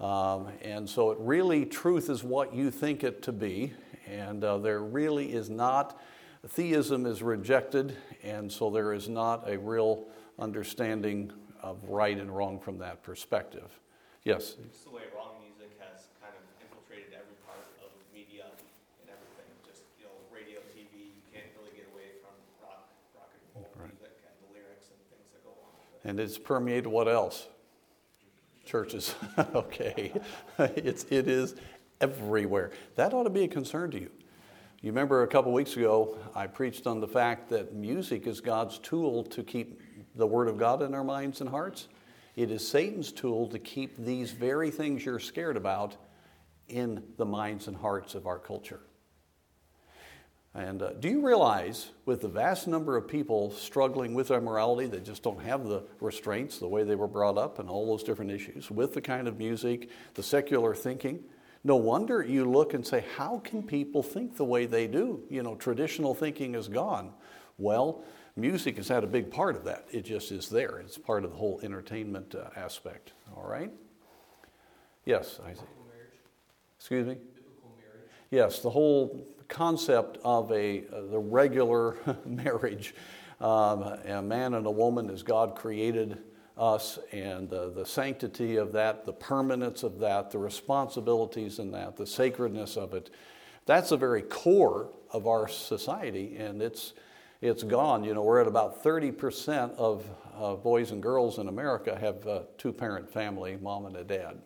Um, 0.00 0.48
and 0.60 0.86
so 0.86 1.12
it 1.12 1.18
really, 1.20 1.64
truth 1.64 2.10
is 2.10 2.22
what 2.22 2.54
you 2.54 2.70
think 2.70 3.04
it 3.04 3.22
to 3.22 3.32
be. 3.32 3.72
And 4.06 4.44
uh, 4.44 4.58
there 4.58 4.82
really 4.82 5.32
is 5.32 5.48
not, 5.48 5.98
theism 6.46 7.06
is 7.06 7.22
rejected, 7.22 7.96
and 8.22 8.52
so 8.52 8.68
there 8.68 8.92
is 8.92 9.08
not 9.08 9.48
a 9.48 9.56
real 9.56 10.08
understanding 10.42 11.30
of 11.62 11.78
right 11.88 12.18
and 12.18 12.34
wrong 12.34 12.58
from 12.58 12.78
that 12.78 13.02
perspective. 13.02 13.70
Yes? 14.24 14.58
Just 14.70 14.84
the 14.84 14.90
way 14.90 15.06
wrong 15.14 15.38
music 15.38 15.70
has 15.78 16.10
kind 16.18 16.34
of 16.34 16.42
infiltrated 16.58 17.14
every 17.14 17.38
part 17.46 17.62
of 17.78 17.94
media 18.12 18.50
and 19.00 19.06
everything. 19.06 19.46
Just, 19.62 19.86
you 19.98 20.04
know, 20.04 20.14
radio, 20.34 20.58
TV, 20.74 21.14
you 21.14 21.22
can't 21.30 21.46
really 21.56 21.70
get 21.78 21.86
away 21.94 22.18
from 22.18 22.34
rock, 22.60 22.90
rock 23.14 23.30
and 23.30 23.42
roll 23.54 23.70
right. 23.78 23.94
music 23.94 24.12
and 26.04 26.18
it's 26.18 26.38
permeated 26.38 26.86
what 26.86 27.08
else? 27.08 27.48
Churches. 28.64 29.14
okay. 29.54 30.12
it's, 30.58 31.04
it 31.10 31.28
is 31.28 31.54
everywhere. 32.00 32.70
That 32.96 33.14
ought 33.14 33.24
to 33.24 33.30
be 33.30 33.44
a 33.44 33.48
concern 33.48 33.90
to 33.92 34.00
you. 34.00 34.10
You 34.80 34.90
remember 34.90 35.22
a 35.22 35.28
couple 35.28 35.52
weeks 35.52 35.76
ago, 35.76 36.18
I 36.34 36.48
preached 36.48 36.88
on 36.88 37.00
the 37.00 37.06
fact 37.06 37.48
that 37.50 37.72
music 37.72 38.26
is 38.26 38.40
God's 38.40 38.78
tool 38.80 39.22
to 39.24 39.44
keep 39.44 39.80
the 40.14 40.26
Word 40.26 40.48
of 40.48 40.58
God 40.58 40.82
in 40.82 40.94
our 40.94 41.04
minds 41.04 41.40
and 41.40 41.50
hearts. 41.50 41.88
It 42.36 42.50
is 42.50 42.66
Satan's 42.66 43.12
tool 43.12 43.48
to 43.48 43.58
keep 43.58 43.96
these 43.96 44.32
very 44.32 44.70
things 44.70 45.04
you're 45.04 45.18
scared 45.18 45.56
about 45.56 45.96
in 46.68 47.02
the 47.18 47.26
minds 47.26 47.68
and 47.68 47.76
hearts 47.76 48.14
of 48.14 48.26
our 48.26 48.38
culture. 48.38 48.80
And 50.54 50.82
uh, 50.82 50.92
do 50.92 51.08
you 51.08 51.26
realize, 51.26 51.90
with 52.04 52.20
the 52.20 52.28
vast 52.28 52.68
number 52.68 52.96
of 52.96 53.08
people 53.08 53.52
struggling 53.52 54.12
with 54.12 54.30
immorality 54.30 54.86
that 54.88 55.02
just 55.04 55.22
don't 55.22 55.42
have 55.42 55.64
the 55.64 55.82
restraints, 56.00 56.58
the 56.58 56.68
way 56.68 56.84
they 56.84 56.94
were 56.94 57.08
brought 57.08 57.38
up, 57.38 57.58
and 57.58 57.70
all 57.70 57.86
those 57.86 58.02
different 58.02 58.30
issues, 58.30 58.70
with 58.70 58.92
the 58.92 59.00
kind 59.00 59.28
of 59.28 59.38
music, 59.38 59.88
the 60.12 60.22
secular 60.22 60.74
thinking, 60.74 61.24
no 61.64 61.76
wonder 61.76 62.22
you 62.22 62.44
look 62.44 62.74
and 62.74 62.86
say, 62.86 63.04
how 63.16 63.38
can 63.38 63.62
people 63.62 64.02
think 64.02 64.36
the 64.36 64.44
way 64.44 64.66
they 64.66 64.86
do? 64.86 65.22
You 65.30 65.42
know, 65.42 65.54
traditional 65.54 66.14
thinking 66.14 66.54
is 66.54 66.68
gone. 66.68 67.12
Well, 67.56 68.04
music 68.36 68.76
has 68.76 68.88
had 68.88 69.04
a 69.04 69.06
big 69.06 69.30
part 69.30 69.56
of 69.56 69.64
that. 69.64 69.86
It 69.90 70.04
just 70.04 70.32
is 70.32 70.48
there, 70.48 70.78
it's 70.78 70.98
part 70.98 71.24
of 71.24 71.30
the 71.30 71.36
whole 71.36 71.60
entertainment 71.62 72.34
uh, 72.34 72.48
aspect. 72.56 73.12
All 73.36 73.48
right? 73.48 73.70
Yes, 75.04 75.40
Isaac. 75.44 75.66
Excuse 76.78 77.06
me? 77.06 77.16
Yes, 78.30 78.60
the 78.60 78.70
whole 78.70 79.26
concept 79.48 80.18
of 80.24 80.50
a 80.50 80.84
uh, 80.92 81.02
the 81.10 81.18
regular 81.18 81.96
marriage, 82.26 82.94
um, 83.40 83.82
a 83.82 84.22
man 84.22 84.54
and 84.54 84.66
a 84.66 84.70
woman 84.70 85.10
as 85.10 85.22
God 85.22 85.54
created 85.54 86.18
us, 86.56 86.98
and 87.12 87.52
uh, 87.52 87.68
the 87.68 87.84
sanctity 87.84 88.56
of 88.56 88.72
that, 88.72 89.04
the 89.04 89.12
permanence 89.12 89.82
of 89.82 89.98
that, 89.98 90.30
the 90.30 90.38
responsibilities 90.38 91.58
in 91.58 91.70
that, 91.72 91.96
the 91.96 92.06
sacredness 92.06 92.76
of 92.76 92.94
it. 92.94 93.10
That's 93.66 93.90
the 93.90 93.96
very 93.96 94.22
core 94.22 94.90
of 95.12 95.26
our 95.26 95.46
society, 95.48 96.36
and 96.36 96.62
it's 96.62 96.94
it's 97.42 97.64
gone. 97.64 98.04
You 98.04 98.14
know, 98.14 98.22
we're 98.22 98.40
at 98.40 98.46
about 98.46 98.82
30% 98.82 99.74
of 99.74 100.06
uh, 100.38 100.54
boys 100.54 100.92
and 100.92 101.02
girls 101.02 101.38
in 101.38 101.48
America 101.48 101.98
have 101.98 102.26
a 102.26 102.46
two 102.56 102.72
parent 102.72 103.10
family, 103.10 103.58
mom 103.60 103.84
and 103.86 103.96
a 103.96 104.04
dad. 104.04 104.40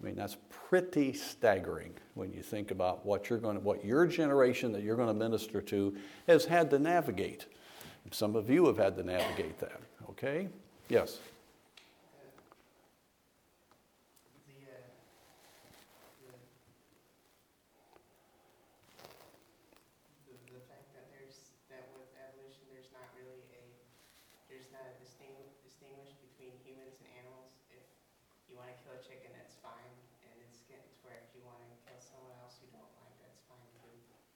I 0.00 0.04
mean, 0.04 0.14
that's 0.14 0.36
pretty 0.68 1.12
staggering 1.12 1.94
when 2.14 2.32
you 2.32 2.42
think 2.42 2.70
about 2.70 3.04
what 3.04 3.28
you're 3.28 3.38
going 3.38 3.56
to, 3.56 3.60
what 3.60 3.84
your 3.84 4.06
generation 4.06 4.72
that 4.72 4.82
you're 4.82 4.96
going 4.96 5.08
to 5.08 5.14
minister 5.14 5.60
to 5.60 5.94
has 6.26 6.44
had 6.44 6.70
to 6.70 6.78
navigate. 6.78 7.46
Some 8.10 8.34
of 8.34 8.48
you 8.48 8.66
have 8.66 8.78
had 8.78 8.96
to 8.96 9.02
navigate 9.02 9.58
that. 9.58 9.80
Okay? 10.10 10.48
Yes. 10.88 11.18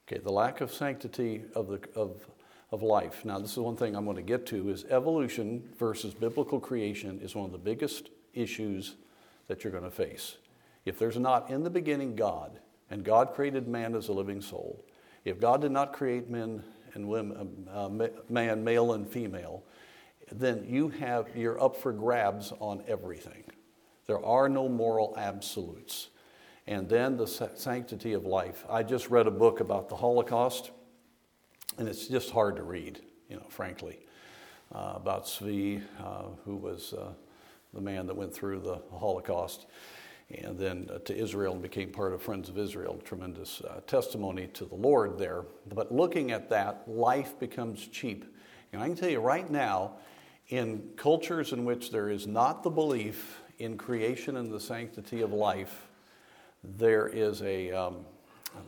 Okay, 0.06 0.20
the 0.20 0.30
lack 0.30 0.60
of 0.60 0.72
sanctity 0.72 1.42
of, 1.54 1.66
the, 1.66 1.80
of, 1.96 2.26
of 2.70 2.82
life. 2.82 3.24
Now, 3.24 3.38
this 3.40 3.52
is 3.52 3.58
one 3.58 3.76
thing 3.76 3.96
I'm 3.96 4.04
going 4.04 4.16
to 4.16 4.22
get 4.22 4.46
to 4.46 4.70
is 4.70 4.84
evolution 4.84 5.68
versus 5.78 6.14
biblical 6.14 6.60
creation 6.60 7.20
is 7.20 7.34
one 7.34 7.46
of 7.46 7.52
the 7.52 7.58
biggest 7.58 8.10
issues 8.32 8.94
that 9.48 9.64
you're 9.64 9.72
going 9.72 9.84
to 9.84 9.90
face. 9.90 10.36
If 10.84 10.98
there's 10.98 11.18
not 11.18 11.50
in 11.50 11.64
the 11.64 11.70
beginning 11.70 12.14
God, 12.14 12.60
and 12.88 13.04
God 13.04 13.34
created 13.34 13.66
man 13.66 13.96
as 13.96 14.08
a 14.08 14.12
living 14.12 14.40
soul, 14.40 14.84
if 15.24 15.40
God 15.40 15.60
did 15.60 15.72
not 15.72 15.92
create 15.92 16.30
men 16.30 16.62
and 16.94 17.08
women, 17.08 17.68
uh, 17.72 17.88
man, 18.28 18.62
male 18.62 18.92
and 18.92 19.08
female, 19.08 19.64
then 20.30 20.64
you 20.68 20.88
have 20.88 21.26
you're 21.34 21.60
up 21.60 21.76
for 21.76 21.92
grabs 21.92 22.52
on 22.60 22.82
everything. 22.86 23.42
There 24.06 24.24
are 24.24 24.48
no 24.48 24.68
moral 24.68 25.14
absolutes 25.18 26.10
and 26.66 26.88
then 26.88 27.16
the 27.16 27.26
sanctity 27.26 28.12
of 28.12 28.24
life. 28.24 28.64
I 28.68 28.82
just 28.82 29.08
read 29.08 29.26
a 29.26 29.30
book 29.30 29.60
about 29.60 29.88
the 29.88 29.96
Holocaust, 29.96 30.70
and 31.78 31.88
it's 31.88 32.08
just 32.08 32.30
hard 32.30 32.56
to 32.56 32.62
read, 32.62 33.00
you 33.28 33.36
know, 33.36 33.46
frankly, 33.48 34.00
uh, 34.74 34.94
about 34.96 35.26
Zvi, 35.26 35.82
uh, 36.02 36.22
who 36.44 36.56
was 36.56 36.92
uh, 36.92 37.12
the 37.72 37.80
man 37.80 38.06
that 38.06 38.16
went 38.16 38.34
through 38.34 38.60
the 38.60 38.80
Holocaust 38.98 39.66
and 40.30 40.58
then 40.58 40.90
uh, 40.92 40.98
to 40.98 41.16
Israel 41.16 41.52
and 41.52 41.62
became 41.62 41.90
part 41.90 42.12
of 42.12 42.20
Friends 42.20 42.48
of 42.48 42.58
Israel. 42.58 43.00
Tremendous 43.04 43.60
uh, 43.60 43.80
testimony 43.86 44.48
to 44.48 44.64
the 44.64 44.74
Lord 44.74 45.18
there. 45.18 45.44
But 45.72 45.92
looking 45.92 46.32
at 46.32 46.48
that, 46.50 46.82
life 46.88 47.38
becomes 47.38 47.86
cheap. 47.86 48.24
And 48.72 48.82
I 48.82 48.88
can 48.88 48.96
tell 48.96 49.08
you 49.08 49.20
right 49.20 49.48
now, 49.48 49.92
in 50.48 50.90
cultures 50.96 51.52
in 51.52 51.64
which 51.64 51.90
there 51.90 52.10
is 52.10 52.26
not 52.26 52.62
the 52.62 52.70
belief 52.70 53.40
in 53.58 53.76
creation 53.76 54.36
and 54.36 54.50
the 54.50 54.60
sanctity 54.60 55.22
of 55.22 55.32
life, 55.32 55.88
there 56.76 57.06
is 57.06 57.42
a 57.42 57.72
um, 57.72 58.04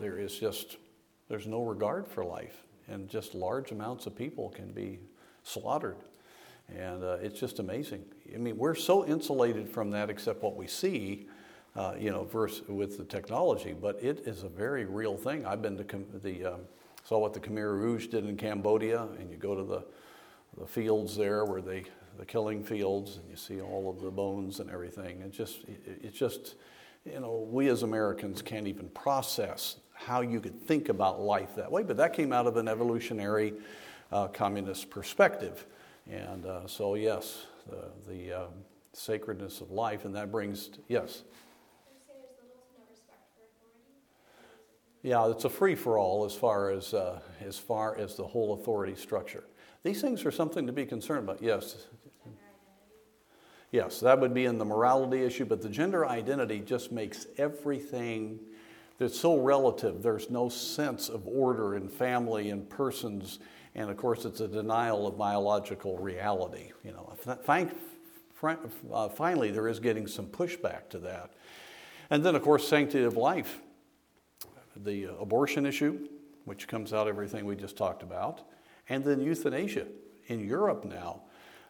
there 0.00 0.18
is 0.18 0.38
just 0.38 0.76
there's 1.28 1.46
no 1.46 1.62
regard 1.62 2.06
for 2.06 2.24
life, 2.24 2.64
and 2.88 3.08
just 3.08 3.34
large 3.34 3.72
amounts 3.72 4.06
of 4.06 4.16
people 4.16 4.48
can 4.50 4.70
be 4.72 4.98
slaughtered, 5.42 5.96
and 6.68 7.02
uh, 7.02 7.18
it's 7.20 7.38
just 7.38 7.58
amazing. 7.58 8.04
I 8.32 8.38
mean, 8.38 8.56
we're 8.56 8.74
so 8.74 9.06
insulated 9.06 9.68
from 9.68 9.90
that, 9.90 10.10
except 10.10 10.42
what 10.42 10.56
we 10.56 10.66
see, 10.66 11.26
uh, 11.76 11.94
you 11.98 12.10
know, 12.10 12.24
versus 12.24 12.66
with 12.68 12.98
the 12.98 13.04
technology. 13.04 13.74
But 13.78 14.02
it 14.02 14.20
is 14.26 14.42
a 14.42 14.48
very 14.48 14.84
real 14.84 15.16
thing. 15.16 15.44
I've 15.46 15.62
been 15.62 15.76
to 15.76 15.84
com- 15.84 16.06
the 16.22 16.44
um, 16.44 16.60
saw 17.04 17.18
what 17.18 17.32
the 17.32 17.40
Khmer 17.40 17.72
Rouge 17.78 18.06
did 18.06 18.26
in 18.26 18.36
Cambodia, 18.36 19.08
and 19.18 19.30
you 19.30 19.36
go 19.36 19.54
to 19.54 19.64
the 19.64 19.84
the 20.58 20.66
fields 20.66 21.16
there 21.16 21.44
where 21.44 21.60
they 21.60 21.84
the 22.18 22.26
killing 22.26 22.64
fields, 22.64 23.16
and 23.16 23.28
you 23.30 23.36
see 23.36 23.60
all 23.60 23.88
of 23.88 24.00
the 24.00 24.10
bones 24.10 24.60
and 24.60 24.70
everything. 24.70 25.20
It 25.20 25.32
just 25.32 25.64
it, 25.64 26.00
it's 26.02 26.18
just 26.18 26.56
you 27.12 27.20
know 27.20 27.46
we 27.50 27.68
as 27.68 27.82
Americans 27.82 28.42
can't 28.42 28.66
even 28.66 28.88
process 28.90 29.76
how 29.94 30.20
you 30.20 30.40
could 30.40 30.60
think 30.60 30.88
about 30.88 31.20
life 31.20 31.54
that 31.56 31.70
way. 31.70 31.82
But 31.82 31.96
that 31.96 32.12
came 32.12 32.32
out 32.32 32.46
of 32.46 32.56
an 32.56 32.68
evolutionary 32.68 33.54
uh, 34.12 34.28
communist 34.28 34.90
perspective, 34.90 35.66
and 36.08 36.46
uh, 36.46 36.66
so 36.66 36.94
yes, 36.94 37.46
the, 37.68 37.90
the 38.10 38.32
um, 38.32 38.52
sacredness 38.92 39.60
of 39.60 39.70
life, 39.70 40.04
and 40.04 40.14
that 40.14 40.30
brings 40.30 40.70
yes. 40.88 41.24
Yeah, 45.02 45.30
it's 45.30 45.44
a 45.44 45.50
free 45.50 45.76
for 45.76 45.96
all 45.96 46.24
as 46.24 46.34
far 46.34 46.70
as 46.70 46.92
uh, 46.92 47.20
as 47.40 47.58
far 47.58 47.96
as 47.96 48.16
the 48.16 48.26
whole 48.26 48.54
authority 48.54 48.96
structure. 48.96 49.44
These 49.84 50.00
things 50.00 50.24
are 50.24 50.32
something 50.32 50.66
to 50.66 50.72
be 50.72 50.84
concerned 50.84 51.24
about. 51.24 51.42
Yes. 51.42 51.86
Yes, 53.70 54.00
that 54.00 54.18
would 54.20 54.32
be 54.32 54.46
in 54.46 54.58
the 54.58 54.64
morality 54.64 55.22
issue, 55.22 55.44
but 55.44 55.60
the 55.60 55.68
gender 55.68 56.06
identity 56.06 56.60
just 56.60 56.90
makes 56.90 57.26
everything 57.36 58.40
that's 58.96 59.18
so 59.18 59.36
relative. 59.36 60.02
There's 60.02 60.30
no 60.30 60.48
sense 60.48 61.08
of 61.08 61.26
order 61.26 61.76
in 61.76 61.88
family 61.88 62.50
and 62.50 62.68
persons, 62.68 63.38
and 63.74 63.90
of 63.90 63.96
course, 63.96 64.24
it's 64.24 64.40
a 64.40 64.48
denial 64.48 65.06
of 65.06 65.18
biological 65.18 65.98
reality. 65.98 66.72
You 66.82 66.92
know, 66.92 67.12
uh, 68.92 69.08
finally, 69.08 69.50
there 69.50 69.68
is 69.68 69.80
getting 69.80 70.06
some 70.06 70.26
pushback 70.26 70.88
to 70.90 70.98
that. 71.00 71.34
And 72.10 72.24
then, 72.24 72.34
of 72.34 72.42
course, 72.42 72.66
sanctity 72.66 73.04
of 73.04 73.16
life, 73.16 73.60
the 74.74 75.14
abortion 75.20 75.66
issue, 75.66 76.08
which 76.46 76.66
comes 76.66 76.94
out 76.94 77.06
everything 77.06 77.44
we 77.44 77.54
just 77.54 77.76
talked 77.76 78.02
about 78.02 78.40
and 78.88 79.04
then 79.04 79.20
euthanasia. 79.20 79.86
In 80.26 80.40
Europe 80.40 80.84
now, 80.84 81.22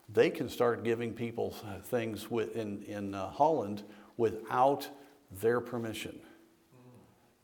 they 0.09 0.31
can 0.31 0.49
start 0.49 0.85
giving 0.85 1.13
people 1.13 1.55
things 1.85 2.27
in, 2.31 2.83
in 2.85 3.15
uh, 3.15 3.31
Holland 3.31 3.83
without 4.17 4.89
their 5.31 5.61
permission. 5.61 6.19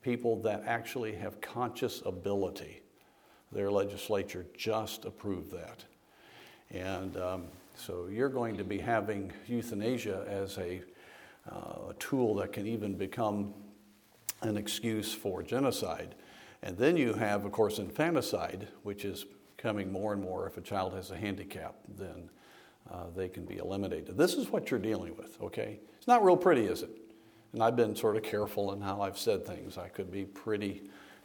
People 0.03 0.41
that 0.43 0.63
actually 0.67 1.15
have 1.15 1.41
conscious 1.41 2.03
ability. 2.05 2.83
Their 3.53 3.71
legislature 3.71 4.47
just 4.57 5.05
approved 5.05 5.53
that. 5.53 5.85
And 6.71 7.17
um, 7.17 7.45
so 7.77 8.09
you're 8.11 8.29
going 8.29 8.57
to 8.57 8.65
be 8.65 8.79
having 8.79 9.33
euthanasia 9.47 10.25
as 10.29 10.59
a, 10.59 10.83
uh, 11.51 11.91
a 11.91 11.95
tool 11.99 12.35
that 12.37 12.53
can 12.53 12.67
even 12.67 12.95
become 12.95 13.55
an 14.43 14.57
excuse 14.57 15.13
for 15.13 15.43
genocide. 15.43 16.15
And 16.63 16.77
then 16.79 16.97
you 16.97 17.13
have, 17.13 17.45
of 17.45 17.53
course, 17.53 17.79
infanticide, 17.79 18.69
which 18.83 19.05
is 19.05 19.27
coming 19.57 19.93
more 19.93 20.13
and 20.13 20.23
more 20.23 20.47
if 20.47 20.57
a 20.57 20.61
child 20.61 20.95
has 20.95 21.11
a 21.11 21.17
handicap, 21.17 21.77
then 21.97 22.31
uh, 22.91 23.05
they 23.17 23.29
can 23.29 23.45
be 23.45 23.57
eliminated. 23.57 24.17
This 24.17 24.35
is 24.35 24.51
what 24.51 24.71
you're 24.71 24.81
dealing 24.81 25.17
with, 25.17 25.41
okay? 25.41 25.81
It's 25.97 26.07
not 26.07 26.25
real 26.25 26.37
pretty, 26.37 26.67
is 26.67 26.83
it? 26.83 26.91
And 27.53 27.63
I've 27.63 27.77
been 27.77 27.95
sort 27.95 28.17
of 28.17 28.23
careful 28.23 28.73
in 28.73 28.81
how 28.81 29.01
I've 29.01 29.19
said 29.19 29.47
things. 29.47 29.79
I 29.79 29.89
could 29.89 30.11
be 30.11 30.25
pretty 30.25 30.83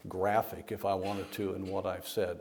graphic 0.08 0.72
if 0.72 0.86
I 0.86 0.94
wanted 0.94 1.32
to 1.34 1.54
in 1.56 1.68
what 1.68 1.86
I've 1.86 2.08
said. 2.08 2.40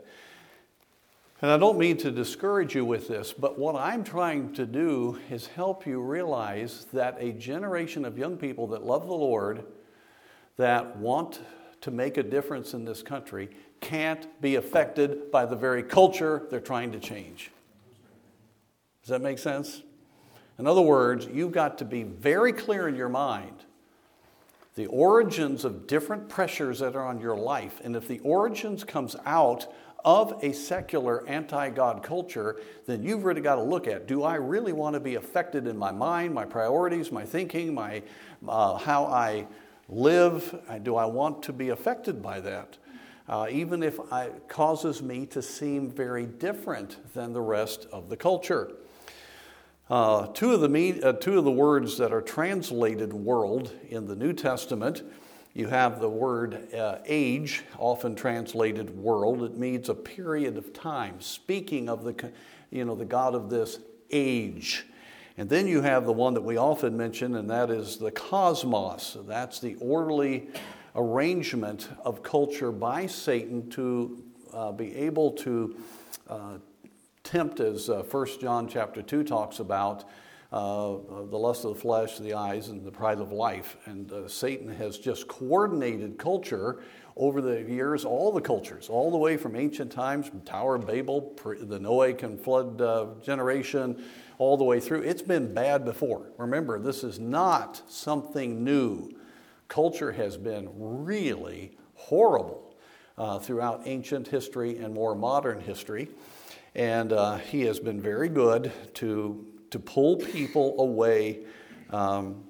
And 1.41 1.49
I 1.49 1.57
don't 1.57 1.77
mean 1.77 1.97
to 1.97 2.11
discourage 2.11 2.75
you 2.75 2.83
with 2.83 3.07
this, 3.07 3.31
but 3.31 3.57
what 3.57 3.75
I'm 3.75 4.03
trying 4.03 4.53
to 4.53 4.65
do 4.65 5.17
is 5.29 5.47
help 5.47 5.87
you 5.87 6.01
realize 6.01 6.85
that 6.91 7.17
a 7.19 7.31
generation 7.31 8.03
of 8.03 8.17
young 8.17 8.37
people 8.37 8.67
that 8.67 8.85
love 8.85 9.07
the 9.07 9.13
Lord, 9.13 9.63
that 10.57 10.97
want 10.97 11.41
to 11.81 11.91
make 11.91 12.17
a 12.17 12.23
difference 12.23 12.73
in 12.73 12.83
this 12.83 13.01
country, 13.01 13.49
can't 13.79 14.27
be 14.41 14.55
affected 14.55 15.31
by 15.31 15.45
the 15.45 15.55
very 15.55 15.81
culture 15.81 16.45
they're 16.51 16.59
trying 16.59 16.91
to 16.91 16.99
change. 16.99 17.51
Does 19.01 19.09
that 19.09 19.21
make 19.21 19.39
sense? 19.39 19.81
In 20.57 20.67
other 20.67 20.81
words, 20.81 21.27
you've 21.31 21.51
got 21.51 21.77
to 21.79 21.85
be 21.85 22.03
very 22.03 22.53
clear 22.53 22.87
in 22.87 22.95
your 22.95 23.09
mind 23.09 23.65
the 24.75 24.85
origins 24.87 25.65
of 25.65 25.87
different 25.87 26.29
pressures 26.29 26.79
that 26.79 26.95
are 26.95 27.05
on 27.05 27.19
your 27.19 27.35
life. 27.35 27.81
And 27.83 27.95
if 27.95 28.07
the 28.07 28.19
origins 28.19 28.83
comes 28.83 29.15
out 29.25 29.71
of 30.05 30.37
a 30.41 30.53
secular 30.53 31.27
anti-God 31.27 32.03
culture, 32.03 32.57
then 32.85 33.03
you've 33.03 33.25
really 33.25 33.41
got 33.41 33.55
to 33.55 33.61
look 33.61 33.87
at, 33.87 34.07
do 34.07 34.23
I 34.23 34.35
really 34.35 34.71
want 34.71 34.93
to 34.93 34.99
be 34.99 35.15
affected 35.15 35.67
in 35.67 35.77
my 35.77 35.91
mind, 35.91 36.33
my 36.33 36.45
priorities, 36.45 37.11
my 37.11 37.25
thinking, 37.25 37.73
my, 37.73 38.03
uh, 38.47 38.77
how 38.77 39.05
I 39.05 39.47
live? 39.89 40.57
Do 40.83 40.95
I 40.95 41.05
want 41.05 41.43
to 41.43 41.53
be 41.53 41.69
affected 41.69 42.21
by 42.21 42.39
that? 42.41 42.77
uh, 43.29 43.47
even 43.49 43.83
if 43.83 43.99
it 44.11 44.47
causes 44.47 45.03
me 45.03 45.25
to 45.27 45.41
seem 45.41 45.89
very 45.89 46.25
different 46.25 47.13
than 47.13 47.31
the 47.31 47.41
rest 47.41 47.87
of 47.91 48.09
the 48.09 48.17
culture. 48.17 48.71
Uh, 49.89 50.27
two, 50.27 50.53
of 50.53 50.61
the 50.61 50.69
me- 50.69 51.01
uh, 51.01 51.13
two 51.13 51.39
of 51.39 51.43
the 51.43 51.51
words 51.51 51.97
that 51.97 52.13
are 52.13 52.21
translated 52.21 53.11
world 53.11 53.73
in 53.89 54.05
the 54.05 54.15
New 54.15 54.33
Testament, 54.33 55.01
you 55.55 55.67
have 55.67 55.99
the 55.99 56.09
word 56.09 56.71
uh, 56.75 56.99
age, 57.07 57.63
often 57.79 58.15
translated 58.15 58.95
world. 58.95 59.41
It 59.41 59.57
means 59.57 59.89
a 59.89 59.95
period 59.95 60.57
of 60.57 60.73
time, 60.73 61.19
speaking 61.19 61.89
of 61.89 62.03
the, 62.03 62.31
you 62.69 62.85
know, 62.85 62.93
the 62.93 63.03
God 63.03 63.33
of 63.33 63.49
this 63.49 63.79
age. 64.11 64.85
And 65.39 65.49
then 65.49 65.65
you 65.65 65.81
have 65.81 66.05
the 66.05 66.13
one 66.13 66.35
that 66.35 66.41
we 66.41 66.57
often 66.57 66.95
mention, 66.95 67.35
and 67.35 67.49
that 67.49 67.71
is 67.71 67.97
the 67.97 68.11
cosmos. 68.11 69.17
That's 69.25 69.59
the 69.59 69.75
orderly 69.81 70.49
arrangement 70.95 71.89
of 72.05 72.21
culture 72.21 72.71
by 72.71 73.07
Satan 73.07 73.71
to 73.71 74.23
uh, 74.53 74.71
be 74.71 74.95
able 74.95 75.31
to 75.31 75.75
uh, 76.27 76.57
tempt, 77.29 77.59
as 77.59 77.91
uh, 77.91 78.01
1 78.09 78.27
John 78.41 78.67
chapter 78.67 79.03
2 79.03 79.23
talks 79.23 79.59
about, 79.59 80.03
uh, 80.51 80.97
the 81.29 81.37
lust 81.37 81.63
of 81.63 81.75
the 81.75 81.79
flesh, 81.79 82.17
the 82.17 82.33
eyes, 82.33 82.69
and 82.69 82.83
the 82.83 82.91
pride 82.91 83.19
of 83.19 83.31
life. 83.31 83.77
And 83.85 84.11
uh, 84.11 84.27
Satan 84.27 84.67
has 84.67 84.97
just 84.97 85.27
coordinated 85.27 86.17
culture 86.17 86.81
over 87.15 87.39
the 87.39 87.61
years, 87.61 88.03
all 88.03 88.31
the 88.31 88.41
cultures, 88.41 88.89
all 88.89 89.11
the 89.11 89.17
way 89.17 89.37
from 89.37 89.55
ancient 89.55 89.91
times, 89.91 90.27
from 90.27 90.41
Tower 90.41 90.75
of 90.75 90.87
Babel, 90.87 91.35
the 91.43 91.79
Noahic 91.79 92.23
and 92.23 92.41
flood 92.41 92.81
uh, 92.81 93.07
generation, 93.21 94.03
all 94.39 94.57
the 94.57 94.63
way 94.63 94.79
through. 94.79 95.03
It's 95.03 95.21
been 95.21 95.53
bad 95.53 95.85
before. 95.85 96.31
Remember, 96.37 96.79
this 96.79 97.03
is 97.03 97.19
not 97.19 97.83
something 97.87 98.63
new 98.63 99.13
culture 99.67 100.13
has 100.13 100.35
been 100.35 100.67
really 100.75 101.77
horrible 101.93 102.75
uh, 103.19 103.37
throughout 103.37 103.83
ancient 103.85 104.27
history 104.27 104.79
and 104.79 104.95
more 104.95 105.13
modern 105.13 105.59
history. 105.59 106.09
And 106.79 107.11
uh, 107.11 107.39
he 107.39 107.63
has 107.63 107.77
been 107.77 107.99
very 107.99 108.29
good 108.29 108.71
to, 108.93 109.45
to 109.71 109.79
pull 109.79 110.15
people 110.15 110.79
away 110.79 111.39
um, 111.89 112.45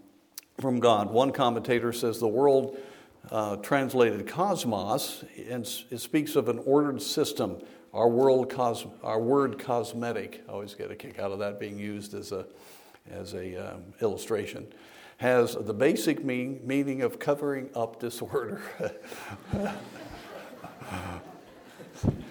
from 0.59 0.79
God. 0.79 1.09
One 1.09 1.31
commentator 1.31 1.91
says 1.91 2.19
the 2.19 2.27
world 2.27 2.77
uh, 3.31 3.55
translated 3.55 4.27
cosmos, 4.27 5.25
and 5.49 5.67
it 5.89 5.97
speaks 5.97 6.35
of 6.35 6.47
an 6.47 6.59
ordered 6.59 7.01
system. 7.01 7.57
Our, 7.91 8.07
world 8.07 8.51
cos- 8.51 8.85
our 9.01 9.19
word 9.19 9.57
cosmetic, 9.57 10.43
I 10.47 10.51
always 10.51 10.75
get 10.75 10.91
a 10.91 10.95
kick 10.95 11.17
out 11.17 11.31
of 11.31 11.39
that 11.39 11.59
being 11.59 11.79
used 11.79 12.13
as 12.13 12.31
a, 12.31 12.45
as 13.09 13.33
a 13.33 13.73
um, 13.73 13.81
illustration 13.99 14.71
has 15.17 15.55
the 15.55 15.73
basic 15.73 16.23
mean, 16.23 16.61
meaning 16.63 17.01
of 17.01 17.17
covering 17.17 17.71
up 17.75 17.99
disorder. 17.99 18.61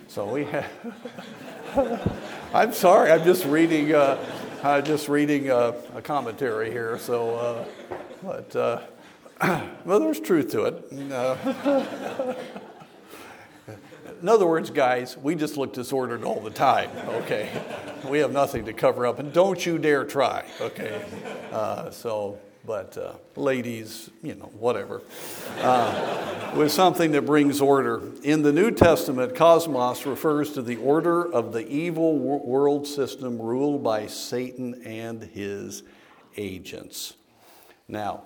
so 0.09 0.26
we 0.26 0.44
have. 0.44 0.70
I'm 2.54 2.72
sorry, 2.72 3.11
I'm 3.11 3.24
just 3.24 3.44
reading. 3.44 3.94
Uh, 3.94 4.18
I'm 4.62 4.85
just 4.85 5.09
reading 5.09 5.50
uh, 5.50 5.74
a 5.94 6.02
commentary 6.02 6.70
here. 6.70 6.98
So, 6.98 7.37
uh, 7.37 7.64
but 8.22 8.87
well, 9.85 10.00
there's 10.00 10.20
truth 10.20 10.50
to 10.50 10.64
it. 10.64 11.12
Uh, 11.12 12.35
In 14.20 14.28
other 14.28 14.46
words, 14.46 14.70
guys, 14.70 15.16
we 15.16 15.37
just 15.37 15.57
look 15.57 15.72
disordered 15.72 16.24
all 16.24 16.40
the 16.40 16.50
time, 16.50 16.90
okay? 17.09 17.48
we 18.09 18.18
have 18.18 18.33
nothing 18.33 18.64
to 18.64 18.72
cover 18.72 19.07
up, 19.07 19.20
and 19.20 19.33
don't 19.33 19.64
you 19.64 19.78
dare 19.78 20.04
try, 20.04 20.44
okay? 20.61 21.04
Uh, 21.52 21.90
so, 21.90 22.38
but 22.68 22.98
uh, 22.98 23.14
ladies, 23.35 24.11
you 24.22 24.35
know, 24.35 24.50
whatever. 24.59 25.00
Uh, 25.61 26.52
with 26.54 26.70
something 26.70 27.12
that 27.12 27.22
brings 27.22 27.62
order. 27.62 28.02
In 28.22 28.42
the 28.42 28.52
New 28.52 28.70
Testament, 28.70 29.35
cosmos 29.35 30.04
refers 30.04 30.52
to 30.52 30.61
the 30.61 30.76
order 30.76 31.33
of 31.33 31.54
the 31.54 31.66
evil 31.66 32.18
world 32.18 32.87
system 32.87 33.40
ruled 33.40 33.83
by 33.83 34.07
Satan 34.07 34.83
and 34.85 35.22
his 35.22 35.83
agents. 36.37 37.14
Now, 37.88 38.24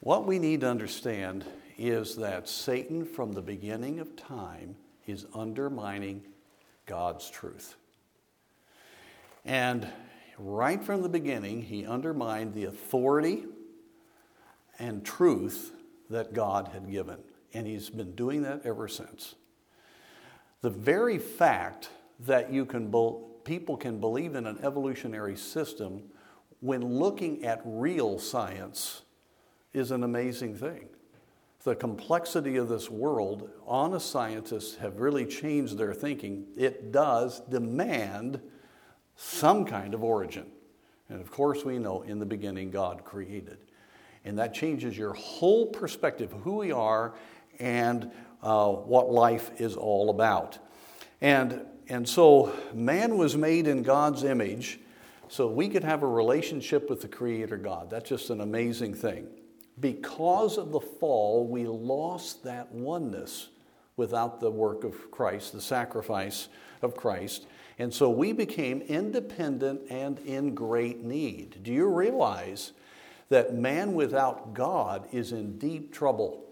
what 0.00 0.26
we 0.26 0.40
need 0.40 0.62
to 0.62 0.68
understand 0.68 1.44
is 1.78 2.16
that 2.16 2.48
Satan, 2.48 3.04
from 3.04 3.34
the 3.34 3.42
beginning 3.42 4.00
of 4.00 4.16
time, 4.16 4.74
is 5.06 5.26
undermining 5.32 6.22
God's 6.86 7.30
truth. 7.30 7.76
And 9.44 9.86
right 10.38 10.82
from 10.82 11.02
the 11.02 11.08
beginning, 11.08 11.62
he 11.62 11.86
undermined 11.86 12.54
the 12.54 12.64
authority 12.64 13.44
and 14.78 15.04
truth 15.04 15.72
that 16.10 16.32
God 16.32 16.68
had 16.72 16.90
given. 16.90 17.18
And 17.52 17.66
he's 17.66 17.90
been 17.90 18.14
doing 18.14 18.42
that 18.42 18.62
ever 18.64 18.88
since. 18.88 19.34
The 20.60 20.70
very 20.70 21.18
fact 21.18 21.90
that 22.20 22.52
you 22.52 22.64
can 22.64 22.92
people 23.44 23.76
can 23.76 24.00
believe 24.00 24.34
in 24.34 24.46
an 24.46 24.58
evolutionary 24.62 25.36
system 25.36 26.02
when 26.60 26.82
looking 26.82 27.44
at 27.44 27.60
real 27.64 28.18
science 28.18 29.02
is 29.72 29.90
an 29.90 30.02
amazing 30.02 30.56
thing. 30.56 30.88
The 31.64 31.74
complexity 31.74 32.56
of 32.56 32.68
this 32.68 32.90
world, 32.90 33.50
honest 33.66 34.10
scientists 34.10 34.76
have 34.76 35.00
really 35.00 35.26
changed 35.26 35.78
their 35.78 35.94
thinking. 35.94 36.46
It 36.56 36.92
does 36.92 37.40
demand 37.40 38.40
some 39.16 39.64
kind 39.64 39.94
of 39.94 40.02
origin. 40.02 40.46
And 41.08 41.20
of 41.20 41.30
course, 41.30 41.64
we 41.64 41.78
know 41.78 42.02
in 42.02 42.18
the 42.18 42.26
beginning 42.26 42.70
God 42.70 43.04
created. 43.04 43.58
And 44.24 44.38
that 44.38 44.54
changes 44.54 44.96
your 44.96 45.12
whole 45.12 45.66
perspective 45.66 46.32
of 46.32 46.40
who 46.40 46.56
we 46.56 46.72
are 46.72 47.14
and 47.58 48.10
uh, 48.42 48.68
what 48.70 49.10
life 49.10 49.60
is 49.60 49.76
all 49.76 50.10
about. 50.10 50.58
And, 51.20 51.62
and 51.88 52.08
so, 52.08 52.52
man 52.72 53.16
was 53.18 53.36
made 53.36 53.66
in 53.66 53.82
God's 53.82 54.24
image 54.24 54.80
so 55.28 55.48
we 55.48 55.68
could 55.68 55.84
have 55.84 56.02
a 56.02 56.06
relationship 56.06 56.88
with 56.90 57.00
the 57.00 57.08
Creator 57.08 57.56
God. 57.58 57.90
That's 57.90 58.08
just 58.08 58.30
an 58.30 58.40
amazing 58.40 58.94
thing. 58.94 59.26
Because 59.80 60.58
of 60.58 60.70
the 60.70 60.80
fall, 60.80 61.46
we 61.46 61.66
lost 61.66 62.44
that 62.44 62.70
oneness 62.72 63.48
without 63.96 64.40
the 64.40 64.50
work 64.50 64.84
of 64.84 65.10
Christ, 65.10 65.52
the 65.52 65.60
sacrifice 65.60 66.48
of 66.82 66.96
Christ. 66.96 67.46
And 67.78 67.92
so 67.92 68.08
we 68.08 68.32
became 68.32 68.82
independent 68.82 69.82
and 69.90 70.18
in 70.20 70.54
great 70.54 71.02
need. 71.02 71.62
Do 71.62 71.72
you 71.72 71.86
realize 71.86 72.72
that 73.30 73.54
man 73.54 73.94
without 73.94 74.54
God 74.54 75.08
is 75.12 75.32
in 75.32 75.58
deep 75.58 75.92
trouble? 75.92 76.44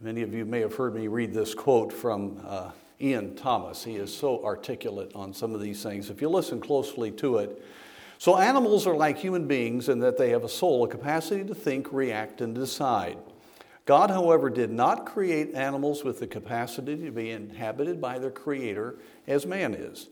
Many 0.00 0.22
of 0.22 0.32
you 0.32 0.44
may 0.44 0.60
have 0.60 0.74
heard 0.74 0.94
me 0.94 1.08
read 1.08 1.34
this 1.34 1.54
quote 1.54 1.92
from 1.92 2.40
uh, 2.46 2.70
Ian 3.00 3.34
Thomas. 3.34 3.84
He 3.84 3.96
is 3.96 4.14
so 4.14 4.42
articulate 4.44 5.12
on 5.14 5.34
some 5.34 5.54
of 5.54 5.60
these 5.60 5.82
things. 5.82 6.08
If 6.10 6.22
you 6.22 6.28
listen 6.28 6.60
closely 6.60 7.10
to 7.12 7.38
it, 7.38 7.62
so 8.18 8.38
animals 8.38 8.86
are 8.86 8.96
like 8.96 9.18
human 9.18 9.46
beings 9.46 9.90
in 9.90 10.00
that 10.00 10.16
they 10.16 10.30
have 10.30 10.44
a 10.44 10.48
soul, 10.48 10.84
a 10.84 10.88
capacity 10.88 11.44
to 11.44 11.54
think, 11.54 11.92
react, 11.92 12.40
and 12.40 12.54
decide. 12.54 13.18
God, 13.86 14.10
however, 14.10 14.50
did 14.50 14.70
not 14.70 15.06
create 15.06 15.54
animals 15.54 16.02
with 16.02 16.18
the 16.18 16.26
capacity 16.26 16.96
to 16.96 17.10
be 17.12 17.30
inhabited 17.30 18.00
by 18.00 18.18
their 18.18 18.32
creator 18.32 18.98
as 19.26 19.46
man 19.46 19.74
is. 19.74 20.08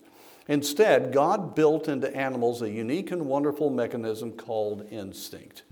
Instead, 0.47 1.11
God 1.11 1.55
built 1.55 1.89
into 1.89 2.15
animals 2.15 2.61
a 2.61 2.69
unique 2.69 3.11
and 3.11 3.25
wonderful 3.25 3.69
mechanism 3.69 4.31
called 4.31 4.87
instinct. 4.91 5.63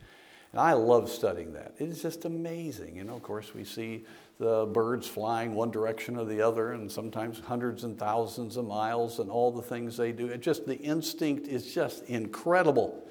And 0.52 0.60
I 0.60 0.74
love 0.74 1.10
studying 1.10 1.54
that. 1.54 1.76
It 1.80 1.89
is 1.89 2.02
just 2.02 2.26
amazing. 2.26 2.98
You 2.98 3.06
know, 3.06 3.16
of 3.16 3.24
course, 3.24 3.56
we 3.56 3.63
see 3.63 4.04
the 4.38 4.66
birds 4.66 5.08
flying 5.08 5.54
one 5.54 5.72
direction 5.72 6.18
or 6.18 6.26
the 6.26 6.42
other, 6.42 6.74
and 6.74 6.92
sometimes 6.92 7.39
hundreds 7.39 7.86
and 7.86 7.98
thousands 7.98 8.58
of 8.58 8.66
miles, 8.66 9.20
and 9.20 9.32
all 9.32 9.52
the 9.52 9.62
things 9.62 9.96
they 9.96 10.12
do. 10.12 10.28
It 10.28 10.42
just 10.42 10.66
the 10.66 10.78
instinct 10.78 11.48
is 11.48 11.74
just 11.74 12.04
incredible. 12.06 13.08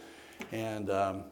And 0.51 0.91
um, 0.91 1.25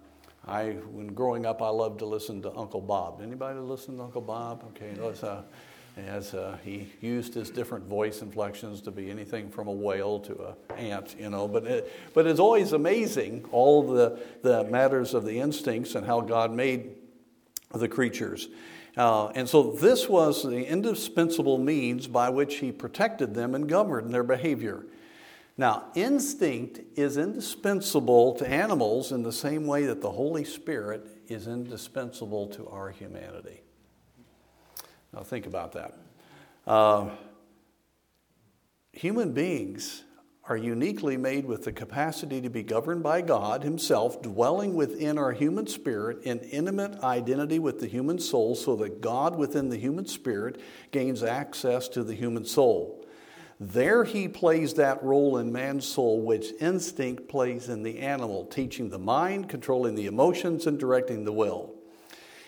I, 0.46 0.70
when 0.90 1.09
growing 1.09 1.46
up, 1.46 1.62
I 1.62 1.68
loved 1.68 1.98
to 2.00 2.07
listen 2.07 2.42
to 2.42 2.57
Uncle 2.57 2.81
Bob. 2.81 3.20
Anybody 3.22 3.59
listen 3.59 3.96
to 3.98 4.05
Uncle 4.05 4.22
Bob? 4.22 4.64
Okay. 4.70 4.92
Uh, 5.00 5.42
as 6.07 6.35
uh, 6.35 6.57
he 6.64 6.88
used 7.00 7.35
his 7.35 7.50
different 7.50 7.85
voice 7.85 8.22
inflections 8.22 8.81
to 8.83 8.90
be 8.90 9.11
anything 9.11 9.50
from 9.50 9.68
a 9.68 9.72
whale 9.72 10.18
to 10.20 10.55
an 10.70 10.76
ant, 10.76 11.16
you 11.18 11.31
know. 11.31 11.48
But, 11.48 11.64
it, 11.66 11.92
but 12.14 12.26
it's 12.26 12.40
always 12.40 12.72
amazing 12.72 13.44
all 13.53 13.83
the, 13.83 14.18
the 14.42 14.64
matters 14.64 15.14
of 15.14 15.24
the 15.24 15.38
instincts 15.40 15.94
and 15.94 16.07
how 16.07 16.20
God 16.20 16.53
made 16.53 16.92
the 17.74 17.88
creatures. 17.88 18.48
Uh, 18.96 19.29
and 19.29 19.48
so 19.48 19.72
this 19.72 20.09
was 20.09 20.42
the 20.42 20.64
indispensable 20.64 21.59
means 21.59 22.07
by 22.07 22.29
which 22.29 22.57
he 22.57 22.72
protected 22.72 23.35
them 23.35 23.55
and 23.55 23.68
governed 23.68 24.12
their 24.12 24.24
behavior. 24.24 24.85
Now, 25.56 25.86
instinct 25.94 26.80
is 26.98 27.16
indispensable 27.16 28.34
to 28.34 28.48
animals 28.48 29.12
in 29.12 29.22
the 29.22 29.32
same 29.32 29.66
way 29.66 29.84
that 29.86 30.00
the 30.00 30.10
Holy 30.10 30.44
Spirit 30.44 31.06
is 31.28 31.46
indispensable 31.46 32.48
to 32.48 32.68
our 32.68 32.90
humanity. 32.90 33.60
Now, 35.12 35.22
think 35.22 35.46
about 35.46 35.72
that. 35.72 35.98
Uh, 36.66 37.10
human 38.92 39.32
beings 39.32 40.04
are 40.44 40.56
uniquely 40.56 41.16
made 41.16 41.44
with 41.44 41.64
the 41.64 41.72
capacity 41.72 42.40
to 42.40 42.50
be 42.50 42.62
governed 42.62 43.02
by 43.02 43.20
God 43.20 43.62
Himself, 43.62 44.20
dwelling 44.20 44.74
within 44.74 45.16
our 45.18 45.32
human 45.32 45.66
spirit 45.66 46.22
in 46.24 46.40
intimate 46.40 46.98
identity 47.04 47.58
with 47.58 47.78
the 47.78 47.86
human 47.86 48.18
soul, 48.18 48.56
so 48.56 48.74
that 48.76 49.00
God 49.00 49.36
within 49.36 49.68
the 49.68 49.76
human 49.76 50.06
spirit 50.06 50.60
gains 50.90 51.22
access 51.22 51.86
to 51.88 52.02
the 52.02 52.14
human 52.14 52.44
soul. 52.44 52.99
There 53.62 54.05
he 54.05 54.27
plays 54.27 54.73
that 54.75 55.03
role 55.03 55.37
in 55.37 55.53
man's 55.53 55.85
soul, 55.85 56.23
which 56.23 56.55
instinct 56.61 57.29
plays 57.29 57.68
in 57.68 57.83
the 57.83 57.99
animal, 57.99 58.46
teaching 58.46 58.88
the 58.88 58.99
mind, 58.99 59.51
controlling 59.51 59.96
the 59.96 60.07
emotions, 60.07 60.66
and 60.66 60.79
directing 60.79 61.25
the 61.25 61.33
will. 61.33 61.75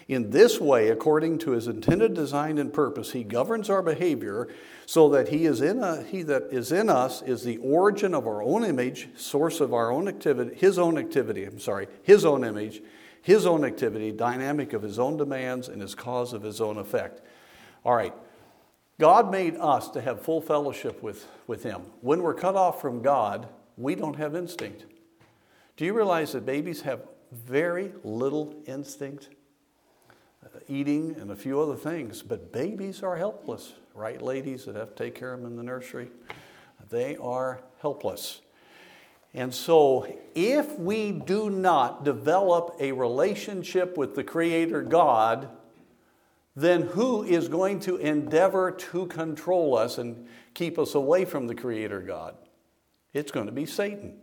In 0.08 0.30
this 0.30 0.58
way, 0.58 0.88
according 0.88 1.38
to 1.40 1.50
his 1.50 1.68
intended 1.68 2.14
design 2.14 2.56
and 2.56 2.72
purpose, 2.72 3.12
he 3.12 3.24
governs 3.24 3.68
our 3.68 3.82
behavior 3.82 4.48
so 4.86 5.10
that 5.10 5.28
he 5.28 5.44
is 5.44 5.60
in 5.60 5.82
a, 5.82 6.02
he 6.02 6.22
that 6.22 6.44
is 6.50 6.72
in 6.72 6.88
us 6.88 7.20
is 7.22 7.44
the 7.44 7.58
origin 7.58 8.14
of 8.14 8.26
our 8.26 8.42
own 8.42 8.64
image, 8.64 9.08
source 9.14 9.60
of 9.60 9.74
our 9.74 9.92
own 9.92 10.08
activity, 10.08 10.54
his 10.56 10.78
own 10.78 10.96
activity, 10.96 11.44
I'm 11.44 11.60
sorry, 11.60 11.88
his 12.02 12.24
own 12.24 12.42
image, 12.42 12.82
his 13.20 13.44
own 13.44 13.66
activity, 13.66 14.12
dynamic 14.12 14.72
of 14.72 14.82
his 14.82 14.98
own 14.98 15.18
demands, 15.18 15.68
and 15.68 15.80
his 15.80 15.94
cause 15.94 16.32
of 16.32 16.42
his 16.42 16.60
own 16.60 16.78
effect. 16.78 17.20
All 17.84 17.94
right. 17.94 18.14
God 18.98 19.30
made 19.30 19.56
us 19.56 19.88
to 19.90 20.00
have 20.00 20.22
full 20.22 20.40
fellowship 20.40 21.02
with, 21.02 21.26
with 21.46 21.62
him. 21.62 21.82
When 22.00 22.22
we're 22.22 22.34
cut 22.34 22.56
off 22.56 22.80
from 22.80 23.02
God, 23.02 23.48
we 23.76 23.94
don't 23.94 24.16
have 24.16 24.36
instinct. 24.36 24.84
Do 25.76 25.84
you 25.84 25.94
realize 25.94 26.32
that 26.32 26.46
babies 26.46 26.82
have 26.82 27.02
very 27.32 27.92
little 28.04 28.54
instinct? 28.66 29.30
Uh, 30.44 30.58
eating 30.68 31.16
and 31.20 31.30
a 31.30 31.36
few 31.36 31.60
other 31.60 31.76
things, 31.76 32.20
but 32.20 32.52
babies 32.52 33.02
are 33.02 33.16
helpless, 33.16 33.74
right, 33.94 34.20
ladies 34.20 34.64
that 34.64 34.76
have 34.76 34.94
to 34.94 35.04
take 35.04 35.14
care 35.14 35.32
of 35.32 35.40
them 35.40 35.50
in 35.50 35.56
the 35.56 35.62
nursery? 35.62 36.10
They 36.90 37.16
are 37.16 37.62
helpless. 37.80 38.40
And 39.34 39.54
so, 39.54 40.06
if 40.34 40.78
we 40.78 41.12
do 41.12 41.48
not 41.48 42.04
develop 42.04 42.76
a 42.80 42.92
relationship 42.92 43.96
with 43.96 44.14
the 44.14 44.24
Creator 44.24 44.82
God, 44.82 45.48
then 46.54 46.82
who 46.82 47.22
is 47.22 47.48
going 47.48 47.80
to 47.80 47.96
endeavor 47.96 48.70
to 48.70 49.06
control 49.06 49.76
us 49.76 49.98
and 49.98 50.26
keep 50.54 50.78
us 50.78 50.94
away 50.94 51.24
from 51.24 51.46
the 51.46 51.54
Creator 51.54 52.02
God? 52.02 52.36
It's 53.12 53.32
going 53.32 53.46
to 53.46 53.52
be 53.52 53.66
Satan. 53.66 54.18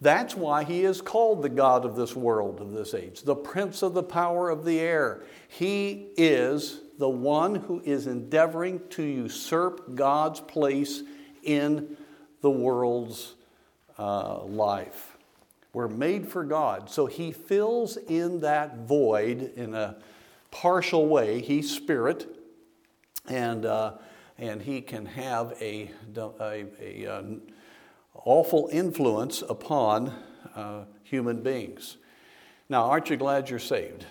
That's 0.00 0.34
why 0.34 0.64
he 0.64 0.84
is 0.84 1.02
called 1.02 1.42
the 1.42 1.50
God 1.50 1.84
of 1.84 1.94
this 1.94 2.16
world, 2.16 2.60
of 2.60 2.72
this 2.72 2.94
age, 2.94 3.22
the 3.22 3.34
prince 3.34 3.82
of 3.82 3.92
the 3.92 4.02
power 4.02 4.48
of 4.48 4.64
the 4.64 4.80
air. 4.80 5.24
He 5.48 6.08
is 6.16 6.80
the 6.98 7.08
one 7.08 7.54
who 7.54 7.80
is 7.84 8.06
endeavoring 8.06 8.80
to 8.90 9.02
usurp 9.02 9.94
God's 9.94 10.40
place 10.40 11.02
in 11.42 11.96
the 12.40 12.50
world's 12.50 13.34
uh, 13.98 14.42
life. 14.44 15.16
We're 15.72 15.88
made 15.88 16.26
for 16.26 16.44
God. 16.44 16.90
So 16.90 17.06
he 17.06 17.30
fills 17.30 17.96
in 17.96 18.40
that 18.40 18.78
void 18.78 19.52
in 19.54 19.74
a 19.74 19.96
partial 20.50 21.06
way. 21.06 21.40
He's 21.40 21.74
spirit, 21.74 22.28
and, 23.28 23.64
uh, 23.64 23.94
and 24.38 24.60
he 24.62 24.80
can 24.80 25.06
have 25.06 25.54
a, 25.60 25.90
a, 26.16 26.66
a, 26.80 27.04
a 27.04 27.24
awful 28.14 28.68
influence 28.72 29.42
upon 29.42 30.12
uh, 30.54 30.84
human 31.02 31.42
beings. 31.42 31.96
Now, 32.68 32.84
aren't 32.84 33.10
you 33.10 33.16
glad 33.16 33.50
you're 33.50 33.58
saved? 33.58 34.06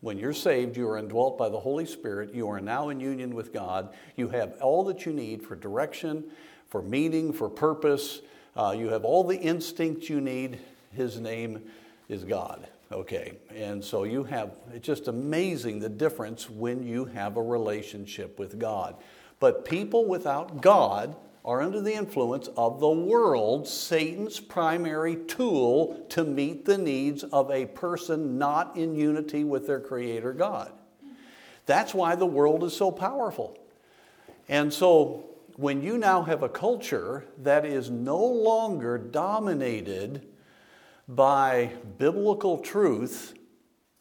When 0.00 0.18
you're 0.18 0.32
saved, 0.32 0.76
you 0.76 0.88
are 0.88 0.98
indwelt 0.98 1.36
by 1.36 1.48
the 1.48 1.58
Holy 1.58 1.86
Spirit. 1.86 2.34
You 2.34 2.48
are 2.48 2.60
now 2.60 2.90
in 2.90 3.00
union 3.00 3.34
with 3.34 3.52
God. 3.52 3.94
You 4.14 4.28
have 4.28 4.54
all 4.60 4.84
that 4.84 5.04
you 5.04 5.12
need 5.12 5.42
for 5.42 5.56
direction, 5.56 6.24
for 6.68 6.82
meaning, 6.82 7.32
for 7.32 7.48
purpose. 7.48 8.20
Uh, 8.54 8.74
you 8.76 8.88
have 8.88 9.04
all 9.04 9.24
the 9.24 9.38
instincts 9.38 10.08
you 10.08 10.20
need. 10.20 10.58
His 10.92 11.18
name 11.18 11.62
is 12.08 12.24
God. 12.24 12.68
Okay, 12.92 13.32
and 13.52 13.84
so 13.84 14.04
you 14.04 14.22
have, 14.24 14.52
it's 14.72 14.86
just 14.86 15.08
amazing 15.08 15.80
the 15.80 15.88
difference 15.88 16.48
when 16.48 16.84
you 16.84 17.04
have 17.06 17.36
a 17.36 17.42
relationship 17.42 18.38
with 18.38 18.60
God. 18.60 18.94
But 19.40 19.64
people 19.64 20.06
without 20.06 20.60
God 20.62 21.16
are 21.44 21.62
under 21.62 21.80
the 21.80 21.92
influence 21.92 22.48
of 22.56 22.78
the 22.78 22.88
world, 22.88 23.66
Satan's 23.66 24.38
primary 24.38 25.16
tool 25.16 26.04
to 26.10 26.24
meet 26.24 26.64
the 26.64 26.78
needs 26.78 27.24
of 27.24 27.50
a 27.50 27.66
person 27.66 28.38
not 28.38 28.76
in 28.76 28.94
unity 28.94 29.42
with 29.42 29.66
their 29.66 29.80
Creator 29.80 30.32
God. 30.32 30.72
That's 31.66 31.92
why 31.92 32.14
the 32.14 32.26
world 32.26 32.62
is 32.62 32.76
so 32.76 32.92
powerful. 32.92 33.58
And 34.48 34.72
so, 34.72 35.30
when 35.56 35.82
you 35.82 35.98
now 35.98 36.22
have 36.22 36.42
a 36.42 36.48
culture 36.48 37.24
that 37.38 37.64
is 37.64 37.90
no 37.90 38.22
longer 38.24 38.98
dominated 38.98 40.26
by 41.08 41.72
biblical 41.98 42.58
truth, 42.58 43.34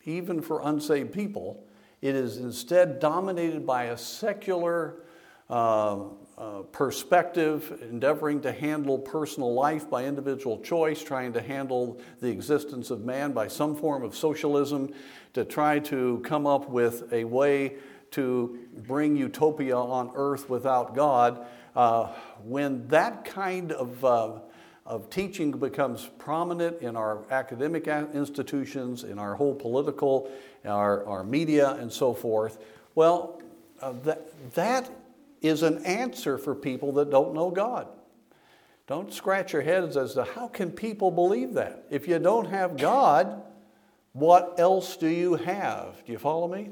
even 0.05 0.41
for 0.41 0.61
unsaved 0.63 1.13
people. 1.13 1.65
It 2.01 2.15
is 2.15 2.37
instead 2.37 2.99
dominated 2.99 3.65
by 3.65 3.85
a 3.85 3.97
secular 3.97 5.03
uh, 5.49 5.99
uh, 6.37 6.61
perspective, 6.71 7.79
endeavoring 7.89 8.41
to 8.41 8.51
handle 8.51 8.97
personal 8.97 9.53
life 9.53 9.89
by 9.89 10.05
individual 10.05 10.59
choice, 10.59 11.03
trying 11.03 11.31
to 11.33 11.41
handle 11.41 12.01
the 12.19 12.27
existence 12.27 12.89
of 12.89 13.05
man 13.05 13.31
by 13.31 13.47
some 13.47 13.75
form 13.75 14.03
of 14.03 14.15
socialism, 14.15 14.91
to 15.33 15.45
try 15.45 15.79
to 15.79 16.19
come 16.25 16.45
up 16.47 16.69
with 16.69 17.11
a 17.13 17.23
way 17.23 17.75
to 18.11 18.59
bring 18.87 19.15
utopia 19.15 19.75
on 19.75 20.11
earth 20.15 20.49
without 20.49 20.95
God. 20.95 21.45
Uh, 21.75 22.07
when 22.43 22.87
that 22.87 23.25
kind 23.25 23.71
of 23.71 24.03
uh, 24.05 24.31
of 24.85 25.09
teaching 25.09 25.51
becomes 25.51 26.09
prominent 26.19 26.81
in 26.81 26.95
our 26.95 27.23
academic 27.31 27.87
institutions, 27.87 29.03
in 29.03 29.17
our 29.17 29.33
whole 29.35 29.55
political, 29.55 30.31
our, 30.63 31.03
our 31.05 31.23
media, 31.23 31.71
and 31.75 31.91
so 31.91 32.13
forth, 32.13 32.59
well, 32.93 33.41
uh, 33.81 33.93
that, 34.03 34.53
that 34.53 34.89
is 35.41 35.63
an 35.63 35.83
answer 35.85 36.37
for 36.37 36.53
people 36.53 36.91
that 36.93 37.09
don't 37.09 37.33
know 37.33 37.49
God. 37.49 37.87
Don't 38.87 39.11
scratch 39.11 39.53
your 39.53 39.63
heads 39.63 39.97
as 39.97 40.13
to 40.13 40.23
how 40.23 40.47
can 40.47 40.71
people 40.71 41.09
believe 41.09 41.53
that? 41.53 41.85
If 41.89 42.07
you 42.07 42.19
don't 42.19 42.45
have 42.45 42.77
God, 42.77 43.41
what 44.13 44.59
else 44.59 44.95
do 44.95 45.07
you 45.07 45.35
have? 45.35 46.03
Do 46.05 46.11
you 46.11 46.19
follow 46.19 46.47
me? 46.47 46.69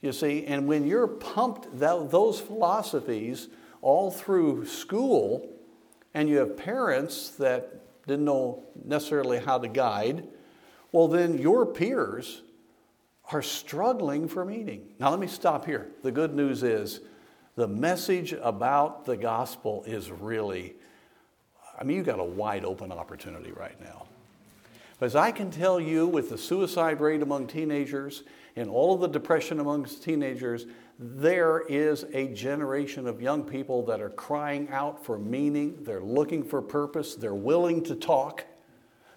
You 0.00 0.12
see, 0.12 0.44
and 0.46 0.66
when 0.66 0.86
you're 0.86 1.06
pumped 1.06 1.78
that, 1.78 2.10
those 2.10 2.40
philosophies 2.40 3.48
all 3.82 4.10
through 4.10 4.66
school, 4.66 5.53
and 6.14 6.28
you 6.28 6.38
have 6.38 6.56
parents 6.56 7.30
that 7.30 7.80
didn't 8.06 8.24
know 8.24 8.62
necessarily 8.84 9.38
how 9.38 9.58
to 9.58 9.68
guide, 9.68 10.26
well, 10.92 11.08
then 11.08 11.38
your 11.38 11.66
peers 11.66 12.42
are 13.32 13.42
struggling 13.42 14.28
for 14.28 14.44
meaning. 14.44 14.94
Now, 14.98 15.10
let 15.10 15.18
me 15.18 15.26
stop 15.26 15.66
here. 15.66 15.88
The 16.02 16.12
good 16.12 16.34
news 16.34 16.62
is 16.62 17.00
the 17.56 17.66
message 17.66 18.32
about 18.32 19.04
the 19.04 19.16
gospel 19.16 19.82
is 19.86 20.10
really, 20.10 20.74
I 21.78 21.84
mean, 21.84 21.96
you've 21.96 22.06
got 22.06 22.20
a 22.20 22.24
wide 22.24 22.64
open 22.64 22.92
opportunity 22.92 23.52
right 23.52 23.80
now. 23.80 24.06
As 25.00 25.16
I 25.16 25.32
can 25.32 25.50
tell 25.50 25.80
you, 25.80 26.06
with 26.06 26.30
the 26.30 26.38
suicide 26.38 27.00
rate 27.00 27.22
among 27.22 27.46
teenagers 27.46 28.22
and 28.56 28.70
all 28.70 28.94
of 28.94 29.00
the 29.00 29.08
depression 29.08 29.60
amongst 29.60 30.02
teenagers, 30.02 30.66
there 30.98 31.64
is 31.68 32.04
a 32.12 32.28
generation 32.28 33.06
of 33.06 33.20
young 33.20 33.42
people 33.42 33.84
that 33.86 34.00
are 34.00 34.10
crying 34.10 34.68
out 34.70 35.04
for 35.04 35.18
meaning. 35.18 35.78
They're 35.82 36.00
looking 36.00 36.44
for 36.44 36.62
purpose. 36.62 37.16
They're 37.16 37.34
willing 37.34 37.82
to 37.84 37.96
talk. 37.96 38.44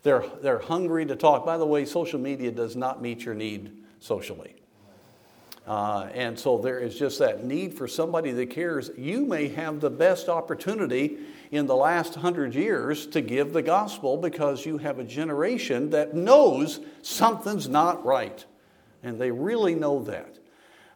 They're, 0.03 0.25
they're 0.41 0.59
hungry 0.59 1.05
to 1.05 1.15
talk. 1.15 1.45
By 1.45 1.57
the 1.57 1.65
way, 1.65 1.85
social 1.85 2.19
media 2.19 2.51
does 2.51 2.75
not 2.75 3.01
meet 3.01 3.25
your 3.25 3.35
need 3.35 3.83
socially. 3.99 4.55
Uh, 5.67 6.07
and 6.13 6.39
so 6.39 6.57
there 6.57 6.79
is 6.79 6.97
just 6.97 7.19
that 7.19 7.43
need 7.43 7.73
for 7.73 7.89
somebody 7.89 8.31
that 8.31 8.49
cares. 8.49 8.89
You 8.97 9.25
may 9.25 9.49
have 9.49 9.81
the 9.81 9.89
best 9.89 10.29
opportunity 10.29 11.17
in 11.51 11.67
the 11.67 11.75
last 11.75 12.15
hundred 12.15 12.55
years 12.55 13.05
to 13.07 13.21
give 13.21 13.51
the 13.51 13.61
gospel 13.61 14.15
because 14.15 14.65
you 14.65 14.77
have 14.77 14.97
a 14.97 15.03
generation 15.03 15.89
that 15.89 16.15
knows 16.15 16.79
something's 17.01 17.67
not 17.67 18.05
right. 18.05 18.45
And 19.03 19.19
they 19.19 19.29
really 19.29 19.75
know 19.75 20.01
that. 20.03 20.36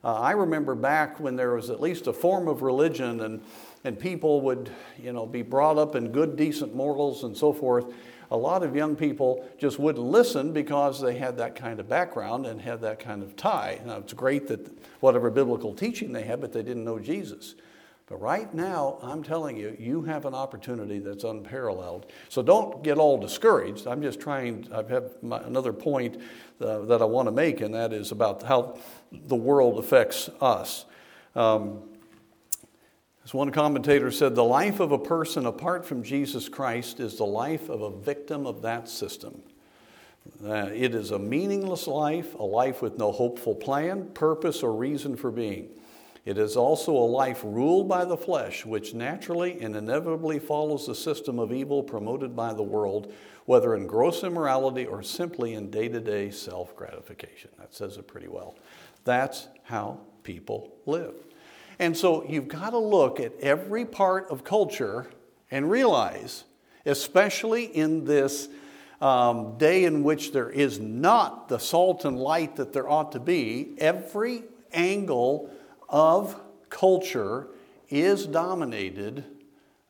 Uh, 0.03 0.13
I 0.13 0.31
remember 0.31 0.73
back 0.73 1.19
when 1.19 1.35
there 1.35 1.53
was 1.53 1.69
at 1.69 1.79
least 1.79 2.07
a 2.07 2.13
form 2.13 2.47
of 2.47 2.63
religion 2.63 3.21
and, 3.21 3.41
and 3.83 3.99
people 3.99 4.41
would 4.41 4.71
you 4.99 5.13
know, 5.13 5.27
be 5.27 5.43
brought 5.43 5.77
up 5.77 5.95
in 5.95 6.11
good, 6.11 6.35
decent 6.35 6.73
morals 6.73 7.23
and 7.23 7.37
so 7.37 7.53
forth. 7.53 7.93
A 8.31 8.37
lot 8.37 8.63
of 8.63 8.75
young 8.75 8.95
people 8.95 9.45
just 9.59 9.77
wouldn't 9.77 10.05
listen 10.05 10.53
because 10.53 11.01
they 11.01 11.17
had 11.17 11.37
that 11.37 11.53
kind 11.53 11.79
of 11.79 11.87
background 11.87 12.45
and 12.45 12.61
had 12.61 12.81
that 12.81 12.99
kind 12.99 13.21
of 13.21 13.35
tie. 13.35 13.81
Now, 13.85 13.97
it's 13.97 14.13
great 14.13 14.47
that 14.47 14.65
whatever 15.01 15.29
biblical 15.29 15.75
teaching 15.75 16.13
they 16.13 16.23
had, 16.23 16.41
but 16.41 16.53
they 16.53 16.63
didn't 16.63 16.85
know 16.85 16.97
Jesus. 16.97 17.55
But 18.12 18.19
right 18.19 18.54
now, 18.54 18.97
I'm 19.02 19.24
telling 19.24 19.56
you, 19.56 19.74
you 19.80 20.02
have 20.02 20.26
an 20.26 20.34
opportunity 20.34 21.00
that's 21.00 21.24
unparalleled. 21.24 22.08
So 22.28 22.43
don't 22.43 22.84
get 22.84 22.97
all 22.97 23.17
discouraged. 23.17 23.88
I'm 23.88 24.02
just 24.02 24.19
trying, 24.19 24.67
I 24.74 24.84
have 24.91 25.13
my, 25.24 25.39
another 25.39 25.71
point 25.71 26.17
uh, 26.60 26.80
that 26.80 27.02
I 27.02 27.06
want 27.06 27.30
to 27.30 27.32
make, 27.32 27.62
and 27.62 27.74
that 27.74 27.93
is 27.93 28.12
about 28.12 28.43
how 28.43 28.78
the 29.13 29.38
world 29.38 29.80
affects 29.80 30.30
us. 30.41 30.84
Um, 31.38 31.84
as 33.24 33.34
one 33.34 33.50
commentator 33.52 34.12
said, 34.12 34.36
the 34.36 34.43
life 34.43 34.82
of 34.82 34.91
a 34.91 35.00
person 35.00 35.45
apart 35.45 35.86
from 35.86 36.04
Jesus 36.04 36.50
Christ 36.50 37.00
is 37.00 37.15
the 37.15 37.26
life 37.26 37.69
of 37.69 37.82
a 37.82 37.91
victim 37.91 38.45
of 38.45 38.62
that 38.63 38.89
system. 38.89 39.41
Uh, 40.45 40.69
it 40.74 40.93
is 40.93 41.12
a 41.12 41.19
meaningless 41.19 41.88
life, 41.88 42.36
a 42.36 42.43
life 42.43 42.82
with 42.82 42.97
no 42.97 43.13
hopeful 43.13 43.56
plan, 43.56 44.08
purpose, 44.08 44.63
or 44.63 44.74
reason 44.74 45.15
for 45.15 45.32
being. 45.32 45.69
It 46.23 46.38
is 46.38 46.55
also 46.55 46.91
a 46.91 46.99
life 46.99 47.41
ruled 47.43 47.89
by 47.89 48.05
the 48.05 48.17
flesh, 48.17 48.63
which 48.65 48.93
naturally 48.93 49.60
and 49.60 49.75
inevitably 49.75 50.38
follows 50.38 50.86
the 50.86 50.93
system 50.93 51.39
of 51.39 51.51
evil 51.51 51.81
promoted 51.81 52.36
by 52.36 52.53
the 52.53 52.62
world, 52.63 53.12
whether 53.45 53.73
in 53.75 53.88
gross 53.88 54.23
immorality 54.23 54.86
or 54.86 55.01
simply 55.01 55.55
in 55.55 55.71
day 55.71 55.88
to 55.88 55.99
day 55.99 56.29
self 56.29 56.75
gratification. 56.75 57.49
That 57.57 57.73
says 57.73 57.97
it 57.97 58.07
pretty 58.07 58.27
well. 58.27 58.55
That's 59.03 59.47
how 59.63 59.99
people 60.21 60.71
live. 60.86 61.15
And 61.79 61.97
so 61.97 62.23
you've 62.29 62.47
got 62.47 62.71
to 62.71 62.77
look 62.77 63.19
at 63.19 63.34
every 63.39 63.86
part 63.86 64.29
of 64.29 64.43
culture 64.43 65.07
and 65.49 65.71
realize, 65.71 66.43
especially 66.86 67.63
in 67.65 68.05
this 68.05 68.47
um, 69.01 69.57
day 69.57 69.86
in 69.86 70.03
which 70.03 70.31
there 70.31 70.51
is 70.51 70.79
not 70.79 71.49
the 71.49 71.57
salt 71.57 72.05
and 72.05 72.19
light 72.19 72.57
that 72.57 72.73
there 72.73 72.88
ought 72.88 73.12
to 73.13 73.19
be, 73.19 73.73
every 73.79 74.43
angle 74.71 75.49
of 75.91 76.36
culture 76.69 77.49
is 77.89 78.25
dominated 78.25 79.25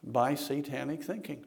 by 0.04 0.36
satanic 0.36 1.04
thinking. 1.04 1.46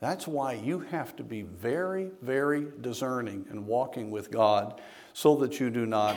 That's 0.00 0.26
why 0.26 0.54
you 0.54 0.80
have 0.80 1.14
to 1.16 1.22
be 1.22 1.42
very, 1.42 2.10
very 2.20 2.66
discerning 2.80 3.46
and 3.50 3.66
walking 3.66 4.10
with 4.10 4.30
God 4.30 4.80
so 5.12 5.36
that 5.36 5.60
you 5.60 5.70
do 5.70 5.86
not 5.86 6.16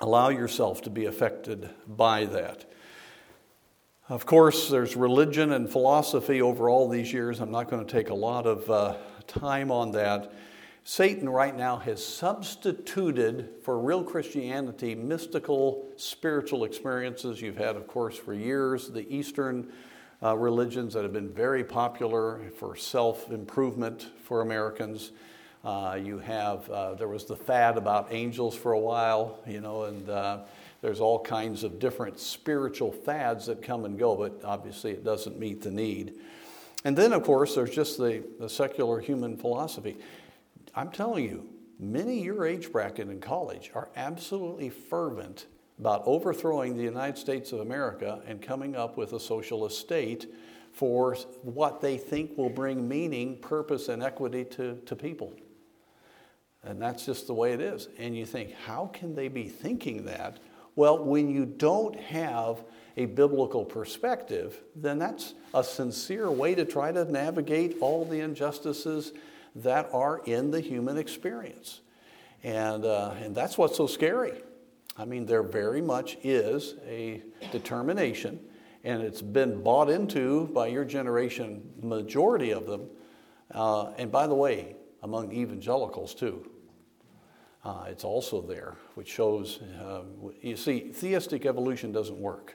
allow 0.00 0.28
yourself 0.28 0.82
to 0.82 0.90
be 0.90 1.06
affected 1.06 1.70
by 1.86 2.26
that. 2.26 2.70
Of 4.08 4.26
course, 4.26 4.68
there's 4.68 4.96
religion 4.96 5.52
and 5.52 5.68
philosophy 5.68 6.40
over 6.40 6.68
all 6.70 6.88
these 6.88 7.12
years. 7.12 7.40
I'm 7.40 7.50
not 7.50 7.68
going 7.68 7.84
to 7.84 7.92
take 7.92 8.10
a 8.10 8.14
lot 8.14 8.46
of 8.46 8.70
uh, 8.70 8.96
time 9.26 9.70
on 9.70 9.92
that. 9.92 10.32
Satan 10.90 11.28
right 11.28 11.54
now 11.54 11.76
has 11.76 12.02
substituted 12.02 13.50
for 13.62 13.78
real 13.78 14.02
Christianity 14.02 14.94
mystical 14.94 15.86
spiritual 15.96 16.64
experiences 16.64 17.42
you've 17.42 17.58
had, 17.58 17.76
of 17.76 17.86
course, 17.86 18.16
for 18.16 18.32
years, 18.32 18.88
the 18.88 19.06
Eastern 19.14 19.70
uh, 20.22 20.34
religions 20.34 20.94
that 20.94 21.02
have 21.02 21.12
been 21.12 21.28
very 21.28 21.62
popular 21.62 22.40
for 22.56 22.74
self 22.74 23.30
improvement 23.30 24.06
for 24.24 24.40
Americans. 24.40 25.12
Uh, 25.62 25.98
you 26.02 26.20
have, 26.20 26.66
uh, 26.70 26.94
there 26.94 27.06
was 27.06 27.26
the 27.26 27.36
fad 27.36 27.76
about 27.76 28.08
angels 28.10 28.56
for 28.56 28.72
a 28.72 28.80
while, 28.80 29.40
you 29.46 29.60
know, 29.60 29.82
and 29.82 30.08
uh, 30.08 30.38
there's 30.80 31.00
all 31.00 31.20
kinds 31.20 31.64
of 31.64 31.78
different 31.78 32.18
spiritual 32.18 32.92
fads 32.92 33.44
that 33.44 33.60
come 33.60 33.84
and 33.84 33.98
go, 33.98 34.16
but 34.16 34.42
obviously 34.42 34.92
it 34.92 35.04
doesn't 35.04 35.38
meet 35.38 35.60
the 35.60 35.70
need. 35.70 36.14
And 36.82 36.96
then, 36.96 37.12
of 37.12 37.24
course, 37.24 37.56
there's 37.56 37.74
just 37.74 37.98
the, 37.98 38.24
the 38.40 38.48
secular 38.48 39.00
human 39.00 39.36
philosophy. 39.36 39.98
I'm 40.78 40.92
telling 40.92 41.24
you, 41.24 41.44
many 41.80 42.22
your 42.22 42.46
age 42.46 42.70
bracket 42.70 43.08
in 43.08 43.18
college 43.18 43.72
are 43.74 43.88
absolutely 43.96 44.70
fervent 44.70 45.46
about 45.76 46.04
overthrowing 46.06 46.76
the 46.76 46.84
United 46.84 47.18
States 47.18 47.50
of 47.50 47.58
America 47.58 48.22
and 48.28 48.40
coming 48.40 48.76
up 48.76 48.96
with 48.96 49.12
a 49.12 49.18
socialist 49.18 49.80
state 49.80 50.32
for 50.72 51.16
what 51.42 51.80
they 51.80 51.96
think 51.96 52.38
will 52.38 52.48
bring 52.48 52.86
meaning, 52.86 53.38
purpose, 53.38 53.88
and 53.88 54.04
equity 54.04 54.44
to, 54.44 54.76
to 54.86 54.94
people. 54.94 55.32
And 56.62 56.80
that's 56.80 57.04
just 57.04 57.26
the 57.26 57.34
way 57.34 57.54
it 57.54 57.60
is. 57.60 57.88
And 57.98 58.16
you 58.16 58.24
think, 58.24 58.52
how 58.52 58.88
can 58.94 59.16
they 59.16 59.26
be 59.26 59.48
thinking 59.48 60.04
that? 60.04 60.38
Well, 60.76 61.04
when 61.04 61.28
you 61.28 61.44
don't 61.44 61.98
have 61.98 62.62
a 62.96 63.06
biblical 63.06 63.64
perspective, 63.64 64.62
then 64.76 65.00
that's 65.00 65.34
a 65.52 65.64
sincere 65.64 66.30
way 66.30 66.54
to 66.54 66.64
try 66.64 66.92
to 66.92 67.04
navigate 67.04 67.78
all 67.80 68.04
the 68.04 68.20
injustices 68.20 69.12
that 69.62 69.88
are 69.92 70.20
in 70.24 70.50
the 70.50 70.60
human 70.60 70.96
experience. 70.98 71.80
And, 72.42 72.84
uh, 72.84 73.14
and 73.20 73.34
that's 73.34 73.58
what's 73.58 73.76
so 73.76 73.86
scary. 73.86 74.42
I 74.96 75.04
mean, 75.04 75.26
there 75.26 75.42
very 75.42 75.80
much 75.80 76.16
is 76.22 76.74
a 76.86 77.22
determination, 77.52 78.40
and 78.84 79.02
it's 79.02 79.22
been 79.22 79.62
bought 79.62 79.90
into 79.90 80.46
by 80.48 80.68
your 80.68 80.84
generation, 80.84 81.62
majority 81.82 82.50
of 82.50 82.66
them. 82.66 82.88
Uh, 83.52 83.92
and 83.98 84.10
by 84.10 84.26
the 84.26 84.34
way, 84.34 84.76
among 85.02 85.32
evangelicals 85.32 86.14
too. 86.14 86.50
Uh, 87.64 87.84
it's 87.88 88.04
also 88.04 88.40
there, 88.40 88.76
which 88.94 89.08
shows, 89.08 89.60
uh, 89.82 90.02
you 90.40 90.56
see, 90.56 90.90
theistic 90.92 91.44
evolution 91.44 91.92
doesn't 91.92 92.18
work. 92.18 92.54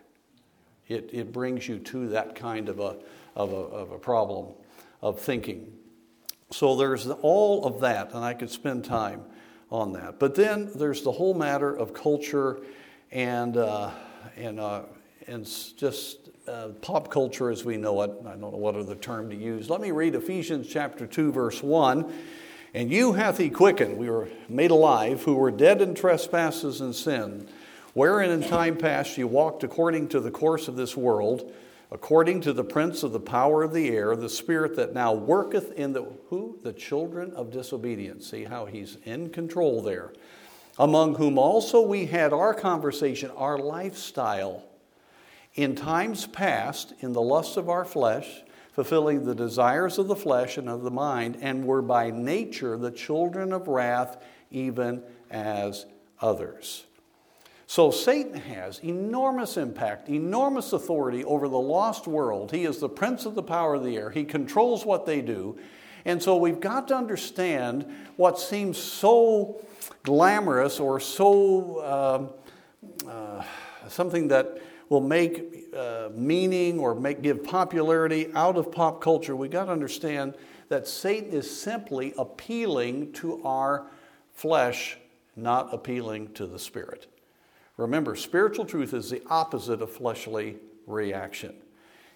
It, 0.87 1.09
it 1.13 1.31
brings 1.31 1.67
you 1.67 1.79
to 1.79 2.07
that 2.09 2.35
kind 2.35 2.67
of 2.67 2.79
a, 2.79 2.97
of, 3.35 3.51
a, 3.51 3.55
of 3.55 3.91
a 3.91 3.99
problem 3.99 4.53
of 5.01 5.19
thinking. 5.19 5.73
So 6.53 6.75
there's 6.75 7.07
all 7.07 7.65
of 7.65 7.79
that, 7.79 8.13
and 8.13 8.23
I 8.23 8.35
could 8.35 8.51
spend 8.51 8.85
time 8.85 9.23
on 9.71 9.93
that. 9.93 10.19
But 10.19 10.35
then 10.35 10.69
there's 10.75 11.01
the 11.01 11.11
whole 11.11 11.33
matter 11.33 11.75
of 11.75 11.95
culture 11.95 12.59
and, 13.11 13.57
uh, 13.57 13.89
and, 14.37 14.59
uh, 14.59 14.83
and 15.25 15.45
just 15.45 16.29
uh, 16.47 16.67
pop 16.79 17.09
culture 17.09 17.49
as 17.49 17.65
we 17.65 17.77
know 17.77 18.03
it. 18.03 18.11
I 18.27 18.35
don't 18.35 18.41
know 18.41 18.49
what 18.49 18.75
other 18.75 18.93
term 18.93 19.31
to 19.31 19.35
use. 19.35 19.67
Let 19.67 19.81
me 19.81 19.89
read 19.89 20.13
Ephesians 20.13 20.67
chapter 20.69 21.07
2, 21.07 21.31
verse 21.31 21.63
1. 21.63 22.13
And 22.75 22.91
you 22.91 23.13
hath 23.13 23.39
he 23.39 23.49
quickened, 23.49 23.97
we 23.97 24.11
were 24.11 24.29
made 24.47 24.69
alive, 24.69 25.23
who 25.23 25.33
were 25.33 25.49
dead 25.49 25.81
in 25.81 25.95
trespasses 25.95 26.81
and 26.81 26.93
sin, 26.93 27.47
wherein 27.95 28.29
in 28.29 28.47
time 28.47 28.77
past 28.77 29.17
you 29.17 29.27
walked 29.27 29.63
according 29.63 30.09
to 30.09 30.19
the 30.19 30.31
course 30.31 30.67
of 30.67 30.75
this 30.75 30.95
world 30.95 31.51
according 31.93 32.41
to 32.41 32.51
the 32.51 32.63
prince 32.63 33.03
of 33.03 33.11
the 33.11 33.19
power 33.19 33.61
of 33.61 33.71
the 33.71 33.89
air, 33.89 34.15
the 34.15 34.27
spirit 34.27 34.75
that 34.75 34.95
now 34.95 35.13
worketh 35.13 35.71
in 35.73 35.93
the 35.93 36.03
who? 36.29 36.57
The 36.63 36.73
children 36.73 37.31
of 37.33 37.51
disobedience. 37.51 38.27
See 38.27 38.45
how 38.45 38.65
he's 38.65 38.97
in 39.05 39.29
control 39.29 39.81
there. 39.81 40.11
Among 40.79 41.13
whom 41.15 41.37
also 41.37 41.81
we 41.81 42.07
had 42.07 42.33
our 42.33 42.55
conversation, 42.55 43.29
our 43.37 43.59
lifestyle, 43.59 44.63
in 45.53 45.75
times 45.75 46.25
past, 46.25 46.93
in 46.99 47.13
the 47.13 47.21
lusts 47.21 47.57
of 47.57 47.69
our 47.69 47.85
flesh, 47.85 48.41
fulfilling 48.71 49.23
the 49.23 49.35
desires 49.35 49.99
of 49.99 50.07
the 50.07 50.15
flesh 50.15 50.57
and 50.57 50.67
of 50.67 50.81
the 50.81 50.89
mind, 50.89 51.37
and 51.41 51.63
were 51.63 51.83
by 51.83 52.09
nature 52.09 52.75
the 52.75 52.89
children 52.89 53.53
of 53.53 53.67
wrath, 53.67 54.17
even 54.49 55.03
as 55.29 55.85
others. 56.19 56.85
So 57.73 57.89
Satan 57.89 58.35
has 58.35 58.77
enormous 58.83 59.57
impact, 59.57 60.07
enormous 60.07 60.73
authority 60.73 61.25
over 61.25 61.47
the 61.47 61.57
lost 61.57 62.05
world. 62.05 62.51
He 62.51 62.65
is 62.65 62.77
the 62.77 62.87
prince 62.87 63.25
of 63.25 63.33
the 63.33 63.41
power 63.41 63.73
of 63.73 63.83
the 63.83 63.97
air, 63.97 64.11
he 64.11 64.25
controls 64.25 64.85
what 64.85 65.07
they 65.07 65.21
do. 65.21 65.57
And 66.05 66.21
so 66.21 66.37
we've 66.37 66.59
got 66.59 66.89
to 66.89 66.95
understand 66.95 67.91
what 68.15 68.37
seems 68.37 68.77
so 68.77 69.65
glamorous 70.03 70.79
or 70.79 70.99
so 70.99 72.29
um, 73.03 73.09
uh, 73.09 73.43
something 73.87 74.27
that 74.27 74.61
will 74.89 75.01
make 75.01 75.65
uh, 75.75 76.09
meaning 76.13 76.77
or 76.77 76.93
make, 76.93 77.23
give 77.23 77.43
popularity 77.43 78.29
out 78.35 78.55
of 78.55 78.71
pop 78.71 79.01
culture. 79.01 79.35
We've 79.35 79.49
got 79.49 79.65
to 79.65 79.71
understand 79.71 80.35
that 80.69 80.87
Satan 80.87 81.31
is 81.31 81.49
simply 81.49 82.13
appealing 82.19 83.13
to 83.13 83.43
our 83.43 83.87
flesh, 84.31 84.95
not 85.35 85.73
appealing 85.73 86.33
to 86.33 86.45
the 86.45 86.59
spirit. 86.59 87.07
Remember, 87.77 88.15
spiritual 88.15 88.65
truth 88.65 88.93
is 88.93 89.09
the 89.09 89.21
opposite 89.29 89.81
of 89.81 89.91
fleshly 89.91 90.57
reaction. 90.85 91.55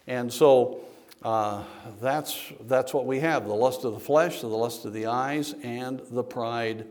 And 0.05 0.31
so 0.31 0.81
uh, 1.23 1.63
that's, 1.99 2.53
that's 2.61 2.93
what 2.93 3.05
we 3.05 3.19
have 3.19 3.47
the 3.47 3.53
lust 3.53 3.83
of 3.83 3.93
the 3.93 3.99
flesh, 3.99 4.41
the 4.41 4.47
lust 4.47 4.85
of 4.85 4.93
the 4.93 5.07
eyes, 5.07 5.55
and 5.63 6.01
the 6.11 6.23
pride 6.23 6.85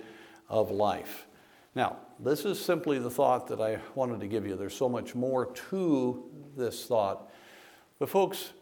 of 0.48 0.70
life. 0.70 1.26
Now, 1.74 1.98
this 2.18 2.44
is 2.44 2.60
simply 2.60 2.98
the 2.98 3.10
thought 3.10 3.46
that 3.48 3.60
I 3.60 3.78
wanted 3.94 4.20
to 4.20 4.26
give 4.26 4.46
you. 4.46 4.56
There's 4.56 4.76
so 4.76 4.88
much 4.88 5.14
more 5.14 5.46
to 5.70 6.24
this 6.56 6.86
thought. 6.86 7.30
But, 7.98 8.08
folks, 8.08 8.52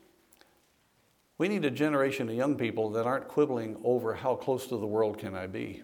we 1.38 1.48
need 1.48 1.64
a 1.64 1.70
generation 1.70 2.28
of 2.28 2.34
young 2.34 2.56
people 2.56 2.90
that 2.90 3.06
aren't 3.06 3.28
quibbling 3.28 3.76
over 3.84 4.14
how 4.14 4.34
close 4.34 4.66
to 4.66 4.76
the 4.76 4.86
world 4.86 5.18
can 5.18 5.34
I 5.34 5.46
be 5.46 5.82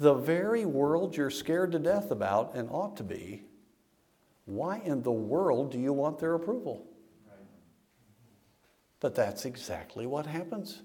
the 0.00 0.14
very 0.14 0.64
world 0.64 1.14
you're 1.14 1.28
scared 1.28 1.72
to 1.72 1.78
death 1.78 2.10
about 2.10 2.54
and 2.54 2.70
ought 2.70 2.96
to 2.96 3.04
be, 3.04 3.44
why 4.46 4.78
in 4.78 5.02
the 5.02 5.12
world 5.12 5.70
do 5.70 5.78
you 5.78 5.92
want 5.92 6.18
their 6.18 6.34
approval? 6.34 6.86
But 8.98 9.14
that's 9.14 9.44
exactly 9.44 10.06
what 10.06 10.24
happens. 10.24 10.80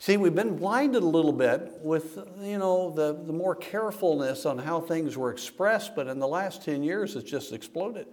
See, 0.00 0.16
we've 0.16 0.34
been 0.34 0.56
blinded 0.56 1.04
a 1.04 1.06
little 1.06 1.32
bit 1.32 1.78
with, 1.82 2.18
you 2.40 2.58
know, 2.58 2.90
the, 2.90 3.14
the 3.14 3.32
more 3.32 3.54
carefulness 3.54 4.44
on 4.44 4.58
how 4.58 4.80
things 4.80 5.16
were 5.16 5.30
expressed, 5.30 5.94
but 5.94 6.08
in 6.08 6.18
the 6.18 6.26
last 6.26 6.64
10 6.64 6.82
years, 6.82 7.14
it's 7.14 7.30
just 7.30 7.52
exploded. 7.52 8.08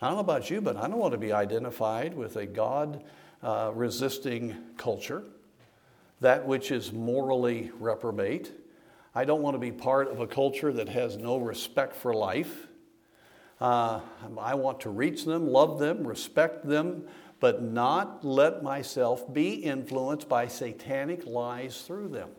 I 0.00 0.06
don't 0.06 0.14
know 0.16 0.20
about 0.20 0.50
you, 0.50 0.62
but 0.62 0.78
I 0.78 0.88
don't 0.88 0.96
want 0.98 1.12
to 1.12 1.18
be 1.18 1.32
identified 1.32 2.14
with 2.14 2.36
a 2.36 2.46
God 2.46 3.04
uh, 3.42 3.70
resisting 3.74 4.56
culture, 4.78 5.24
that 6.22 6.46
which 6.46 6.70
is 6.70 6.90
morally 6.90 7.70
reprobate. 7.78 8.52
I 9.14 9.24
don't 9.26 9.42
want 9.42 9.54
to 9.54 9.58
be 9.58 9.72
part 9.72 10.08
of 10.10 10.20
a 10.20 10.26
culture 10.26 10.72
that 10.72 10.88
has 10.88 11.18
no 11.18 11.36
respect 11.36 11.94
for 11.94 12.14
life. 12.14 12.66
Uh, 13.60 14.00
I 14.38 14.54
want 14.54 14.80
to 14.80 14.90
reach 14.90 15.24
them, 15.24 15.46
love 15.46 15.78
them, 15.78 16.06
respect 16.06 16.66
them, 16.66 17.04
but 17.38 17.62
not 17.62 18.24
let 18.24 18.62
myself 18.62 19.32
be 19.32 19.52
influenced 19.52 20.28
by 20.28 20.46
satanic 20.46 21.26
lies 21.26 21.82
through 21.82 22.08
them. 22.08 22.30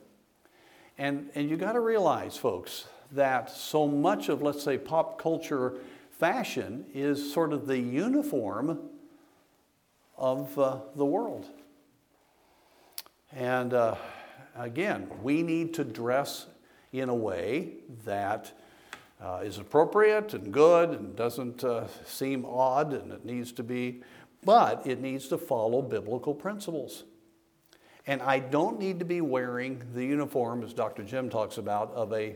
And, 0.98 1.30
and 1.36 1.50
you 1.50 1.58
got 1.58 1.74
to 1.74 1.80
realize, 1.80 2.38
folks, 2.38 2.88
that 3.12 3.52
so 3.52 3.88
much 3.88 4.30
of, 4.30 4.42
let's 4.42 4.64
say, 4.64 4.78
pop 4.78 5.22
culture 5.22 5.76
fashion 6.10 6.86
is 6.94 7.34
sort 7.34 7.54
of 7.54 7.68
the 7.68 7.78
uniform 7.78 8.80
of 10.18 10.58
uh, 10.58 10.80
the 10.96 11.06
world. 11.06 11.48
And 13.32 13.74
uh, 13.74 13.96
again, 14.56 15.10
we 15.22 15.44
need 15.44 15.74
to 15.76 15.84
dress 15.84 16.48
in 16.94 17.10
a 17.10 17.16
way 17.16 17.74
that 18.06 18.52
uh, 19.20 19.42
is 19.44 19.58
appropriate 19.58 20.34
and 20.34 20.54
good 20.54 20.90
and 20.92 21.16
doesn't 21.16 21.64
uh, 21.64 21.88
seem 22.06 22.46
odd 22.46 22.94
and 22.94 23.12
it 23.12 23.26
needs 23.26 23.52
to 23.54 23.64
be, 23.64 24.02
but 24.46 24.86
it 24.86 25.02
needs 25.02 25.28
to 25.28 25.38
follow 25.38 25.82
biblical 25.82 26.34
principles. 26.34 27.04
And 28.06 28.22
I 28.22 28.40
don't 28.40 28.80
need 28.80 29.00
to 29.00 29.06
be 29.06 29.22
wearing 29.22 29.82
the 29.94 30.06
uniform, 30.06 30.62
as 30.64 30.74
Dr. 30.74 31.04
Jim 31.04 31.30
talks 31.30 31.58
about, 31.58 31.92
of 31.94 32.12
a, 32.12 32.36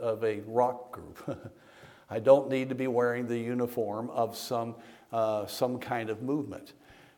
of 0.00 0.22
a 0.22 0.40
rock 0.46 0.92
group. 0.92 1.52
I 2.10 2.20
don't 2.20 2.48
need 2.48 2.68
to 2.68 2.76
be 2.76 2.86
wearing 2.86 3.26
the 3.26 3.38
uniform 3.38 4.10
of 4.10 4.36
some, 4.36 4.76
uh, 5.12 5.46
some 5.46 5.80
kind 5.80 6.08
of 6.08 6.22
movement. 6.22 6.72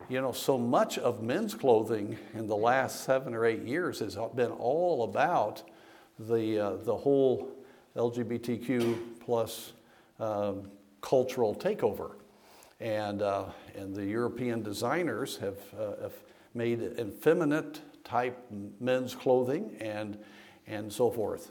You 0.09 0.23
know, 0.23 0.33
so 0.33 0.57
much 0.57 0.97
of 0.97 1.23
men's 1.23 1.55
clothing 1.55 2.16
in 2.33 2.47
the 2.47 2.57
last 2.57 3.05
seven 3.05 3.35
or 3.35 3.44
eight 3.44 3.64
years 3.64 3.99
has 3.99 4.16
been 4.35 4.51
all 4.53 5.05
about 5.05 5.62
the, 6.18 6.59
uh, 6.59 6.76
the 6.76 6.96
whole 6.96 7.50
LGBTQ 7.96 8.98
plus 9.20 9.72
um, 10.18 10.70
cultural 11.00 11.54
takeover. 11.54 12.12
And, 12.81 13.22
uh, 13.22 13.46
and 13.74 13.94
the 13.94 14.04
European 14.04 14.62
designers 14.62 15.37
have, 15.38 15.59
uh, 15.78 16.02
have 16.02 16.14
made 16.54 16.81
effeminate 16.98 17.81
type 18.04 18.38
men's 18.81 19.14
clothing 19.14 19.76
and, 19.81 20.18
and 20.66 20.92
so 20.92 21.11
forth. 21.11 21.50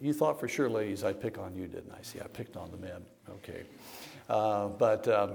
You 0.00 0.14
thought 0.14 0.40
for 0.40 0.48
sure, 0.48 0.70
ladies, 0.70 1.04
I'd 1.04 1.20
pick 1.20 1.38
on 1.38 1.54
you, 1.54 1.66
didn't 1.66 1.92
I? 1.92 2.02
See, 2.02 2.20
I 2.20 2.26
picked 2.26 2.56
on 2.56 2.70
the 2.70 2.78
men. 2.78 3.04
Okay. 3.28 3.62
Uh, 4.28 4.68
but, 4.68 5.06
um, 5.08 5.32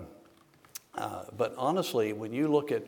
uh, 0.95 1.25
but 1.37 1.53
honestly, 1.55 2.13
when 2.13 2.33
you 2.33 2.47
look 2.47 2.71
at 2.71 2.83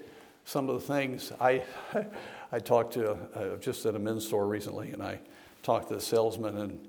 some 0.45 0.69
of 0.69 0.81
the 0.81 0.93
things, 0.93 1.31
I, 1.39 1.63
I 2.51 2.59
talked 2.59 2.93
to 2.93 3.11
uh, 3.11 3.57
just 3.57 3.85
at 3.85 3.95
a 3.95 3.99
men's 3.99 4.25
store 4.25 4.47
recently, 4.47 4.91
and 4.91 5.01
I 5.01 5.19
talked 5.63 5.89
to 5.89 5.95
the 5.95 6.01
salesman, 6.01 6.57
and 6.57 6.87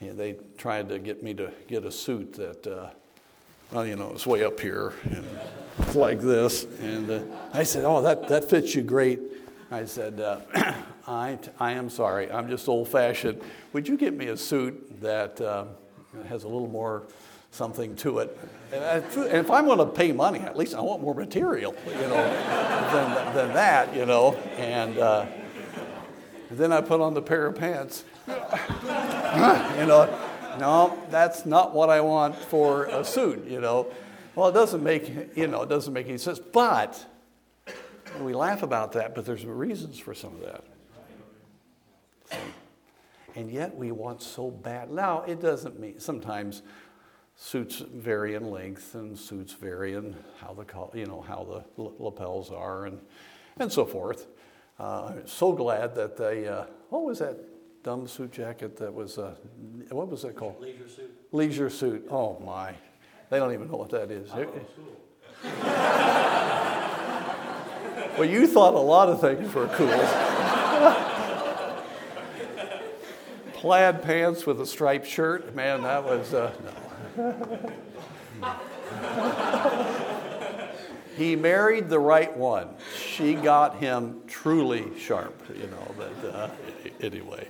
you 0.00 0.08
know, 0.08 0.14
they 0.14 0.36
tried 0.56 0.88
to 0.90 0.98
get 0.98 1.22
me 1.22 1.34
to 1.34 1.50
get 1.66 1.84
a 1.84 1.90
suit 1.92 2.34
that, 2.34 2.66
uh, 2.66 2.90
well, 3.72 3.86
you 3.86 3.96
know, 3.96 4.12
it's 4.12 4.26
way 4.26 4.44
up 4.44 4.60
here, 4.60 4.92
and 5.10 5.26
like 5.94 6.20
this. 6.20 6.64
And 6.80 7.10
uh, 7.10 7.20
I 7.52 7.64
said, 7.64 7.84
"Oh, 7.84 8.00
that 8.02 8.28
that 8.28 8.48
fits 8.48 8.74
you 8.74 8.82
great." 8.82 9.20
I 9.70 9.84
said, 9.84 10.20
uh, 10.20 10.40
I, 11.06 11.38
I 11.60 11.72
am 11.72 11.90
sorry, 11.90 12.30
I'm 12.30 12.48
just 12.48 12.68
old 12.68 12.88
fashioned. 12.88 13.40
Would 13.74 13.86
you 13.86 13.98
get 13.98 14.14
me 14.14 14.28
a 14.28 14.36
suit 14.36 15.00
that 15.02 15.40
uh, 15.40 15.64
has 16.28 16.44
a 16.44 16.48
little 16.48 16.68
more 16.68 17.02
something 17.50 17.96
to 17.96 18.18
it? 18.18 18.38
And, 18.72 19.04
and 19.04 19.26
if 19.32 19.50
I'm 19.50 19.66
going 19.66 19.78
to 19.78 19.86
pay 19.86 20.12
money, 20.12 20.40
at 20.40 20.56
least 20.56 20.74
I 20.74 20.80
want 20.80 21.02
more 21.02 21.14
material, 21.14 21.74
you 21.86 21.92
know, 21.92 22.22
than, 22.92 23.34
than 23.34 23.54
that, 23.54 23.94
you 23.94 24.06
know. 24.06 24.34
And 24.56 24.98
uh, 24.98 25.26
then 26.50 26.72
I 26.72 26.80
put 26.80 27.00
on 27.00 27.14
the 27.14 27.22
pair 27.22 27.46
of 27.46 27.56
pants. 27.56 28.04
you 28.26 28.34
know, 28.34 30.18
no, 30.58 31.02
that's 31.10 31.46
not 31.46 31.74
what 31.74 31.88
I 31.88 32.00
want 32.00 32.34
for 32.34 32.84
a 32.86 33.04
suit, 33.04 33.46
you 33.46 33.60
know. 33.60 33.86
Well, 34.34 34.48
it 34.48 34.52
doesn't 34.52 34.82
make, 34.82 35.36
you 35.36 35.46
know, 35.46 35.62
it 35.62 35.68
doesn't 35.68 35.92
make 35.92 36.08
any 36.08 36.18
sense. 36.18 36.38
But 36.38 37.04
we 38.20 38.34
laugh 38.34 38.62
about 38.62 38.92
that, 38.92 39.14
but 39.14 39.24
there's 39.24 39.44
reasons 39.44 39.98
for 39.98 40.14
some 40.14 40.34
of 40.34 40.40
that. 40.42 42.40
And 43.34 43.50
yet 43.50 43.74
we 43.76 43.92
want 43.92 44.22
so 44.22 44.50
bad. 44.50 44.90
Now, 44.90 45.22
it 45.22 45.40
doesn't 45.40 45.78
mean 45.78 46.00
sometimes 46.00 46.62
suits 47.40 47.78
vary 47.78 48.34
in 48.34 48.50
length 48.50 48.96
and 48.96 49.16
suits 49.16 49.52
vary 49.52 49.94
in 49.94 50.16
how 50.40 50.52
the 50.52 50.64
you 50.98 51.06
know 51.06 51.20
how 51.20 51.44
the 51.44 51.64
lapels 51.98 52.50
are 52.50 52.86
and 52.86 53.00
and 53.58 53.70
so 53.72 53.86
forth. 53.86 54.26
Uh, 54.78 55.06
I'm 55.06 55.26
so 55.26 55.52
glad 55.52 55.94
that 55.94 56.16
they 56.16 56.48
uh, 56.48 56.64
what 56.90 57.04
was 57.04 57.20
that 57.20 57.38
dumb 57.84 58.08
suit 58.08 58.32
jacket 58.32 58.76
that 58.78 58.92
was 58.92 59.18
uh, 59.18 59.36
what 59.90 60.08
was 60.08 60.22
that 60.22 60.34
called? 60.34 60.60
Leisure 60.60 60.88
suit. 60.88 61.16
Leisure 61.30 61.70
suit. 61.70 62.08
Oh 62.10 62.40
my, 62.44 62.74
they 63.30 63.38
don't 63.38 63.52
even 63.52 63.70
know 63.70 63.76
what 63.76 63.90
that 63.90 64.10
is. 64.10 64.28
well, 68.18 68.24
you 68.24 68.48
thought 68.48 68.74
a 68.74 68.78
lot 68.78 69.08
of 69.08 69.20
things 69.20 69.54
were 69.54 69.68
cool. 69.68 69.86
Plaid 73.52 74.02
pants 74.02 74.44
with 74.44 74.60
a 74.60 74.66
striped 74.66 75.06
shirt, 75.06 75.54
man, 75.54 75.82
that 75.82 76.02
was 76.04 76.34
uh, 76.34 76.52
no 76.64 76.87
he 81.16 81.34
married 81.36 81.88
the 81.88 81.98
right 81.98 82.34
one. 82.36 82.68
She 82.96 83.34
got 83.34 83.76
him 83.78 84.20
truly 84.26 84.98
sharp, 84.98 85.42
you 85.54 85.66
know. 85.66 85.94
But 85.96 86.34
uh, 86.34 86.50
anyway, 87.00 87.48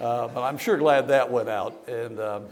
uh, 0.00 0.28
but 0.28 0.42
I'm 0.42 0.58
sure 0.58 0.76
glad 0.76 1.08
that 1.08 1.30
went 1.30 1.48
out. 1.48 1.88
And 1.88 2.20
um, 2.20 2.46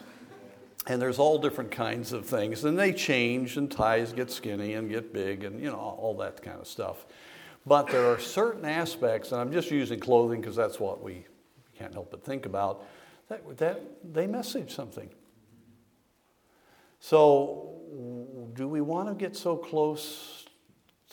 and 0.86 1.00
there's 1.00 1.18
all 1.18 1.38
different 1.38 1.70
kinds 1.70 2.12
of 2.12 2.26
things, 2.26 2.64
and 2.64 2.76
they 2.78 2.92
change, 2.92 3.56
and 3.56 3.70
ties 3.70 4.12
get 4.12 4.30
skinny 4.30 4.74
and 4.74 4.90
get 4.90 5.12
big, 5.12 5.44
and 5.44 5.60
you 5.60 5.70
know 5.70 5.76
all 5.76 6.16
that 6.18 6.42
kind 6.42 6.58
of 6.58 6.66
stuff. 6.66 7.06
But 7.64 7.86
there 7.88 8.06
are 8.06 8.18
certain 8.18 8.64
aspects, 8.64 9.30
and 9.30 9.40
I'm 9.40 9.52
just 9.52 9.70
using 9.70 10.00
clothing 10.00 10.40
because 10.40 10.56
that's 10.56 10.80
what 10.80 11.02
we 11.02 11.24
can't 11.78 11.92
help 11.92 12.10
but 12.10 12.24
think 12.24 12.46
about. 12.46 12.84
That, 13.28 13.56
that 13.58 13.80
they 14.12 14.26
message 14.26 14.74
something. 14.74 15.08
So, 17.04 17.80
do 18.54 18.68
we 18.68 18.80
want 18.80 19.08
to 19.08 19.14
get 19.16 19.36
so 19.36 19.56
close 19.56 20.46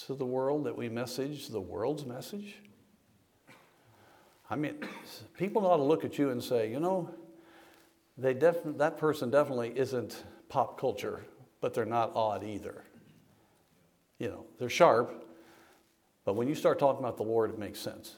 to 0.06 0.14
the 0.14 0.24
world 0.24 0.66
that 0.66 0.78
we 0.78 0.88
message 0.88 1.48
the 1.48 1.60
world's 1.60 2.06
message? 2.06 2.58
I 4.52 4.56
mean, 4.56 4.76
people 5.36 5.66
ought 5.66 5.78
to 5.78 5.84
look 5.84 6.06
at 6.06 6.20
you 6.20 6.30
and 6.30 6.44
say, 6.44 6.70
you 6.70 6.80
know, 6.80 7.10
they 8.20 8.36
def- 8.36 8.62
that 8.78 9.00
person 9.00 9.32
definitely 9.32 9.74
isn't 9.76 10.24
pop 10.48 10.80
culture, 10.80 11.26
but 11.60 11.74
they're 11.74 11.86
not 11.86 12.12
odd 12.14 12.44
either. 12.44 12.84
You 14.20 14.28
know, 14.28 14.46
they're 14.60 14.70
sharp, 14.70 15.28
but 16.24 16.36
when 16.36 16.48
you 16.48 16.54
start 16.54 16.78
talking 16.78 17.04
about 17.04 17.18
the 17.18 17.24
Lord, 17.24 17.50
it 17.50 17.58
makes 17.58 17.80
sense. 17.80 18.18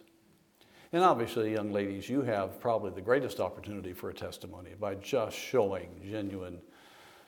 And 0.92 1.06
obviously, 1.06 1.54
young 1.54 1.72
ladies, 1.72 2.10
you 2.10 2.22
have 2.24 2.60
probably 2.60 2.92
the 2.92 3.02
greatest 3.02 3.40
opportunity 3.40 3.94
for 3.94 4.10
a 4.10 4.14
testimony 4.14 4.72
by 4.78 4.96
just 4.96 5.38
showing 5.38 5.90
genuine 6.06 6.60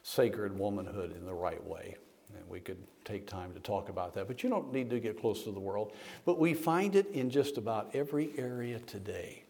sacred 0.03 0.57
womanhood 0.57 1.15
in 1.15 1.25
the 1.25 1.33
right 1.33 1.63
way. 1.65 1.95
And 2.35 2.47
we 2.47 2.59
could 2.59 2.77
take 3.05 3.27
time 3.27 3.53
to 3.53 3.59
talk 3.59 3.89
about 3.89 4.13
that, 4.13 4.27
but 4.27 4.43
you 4.43 4.49
don't 4.49 4.71
need 4.71 4.89
to 4.91 4.99
get 4.99 5.19
close 5.19 5.43
to 5.43 5.51
the 5.51 5.59
world. 5.59 5.93
But 6.25 6.39
we 6.39 6.53
find 6.53 6.95
it 6.95 7.07
in 7.11 7.29
just 7.29 7.57
about 7.57 7.91
every 7.93 8.31
area 8.37 8.79
today. 8.79 9.43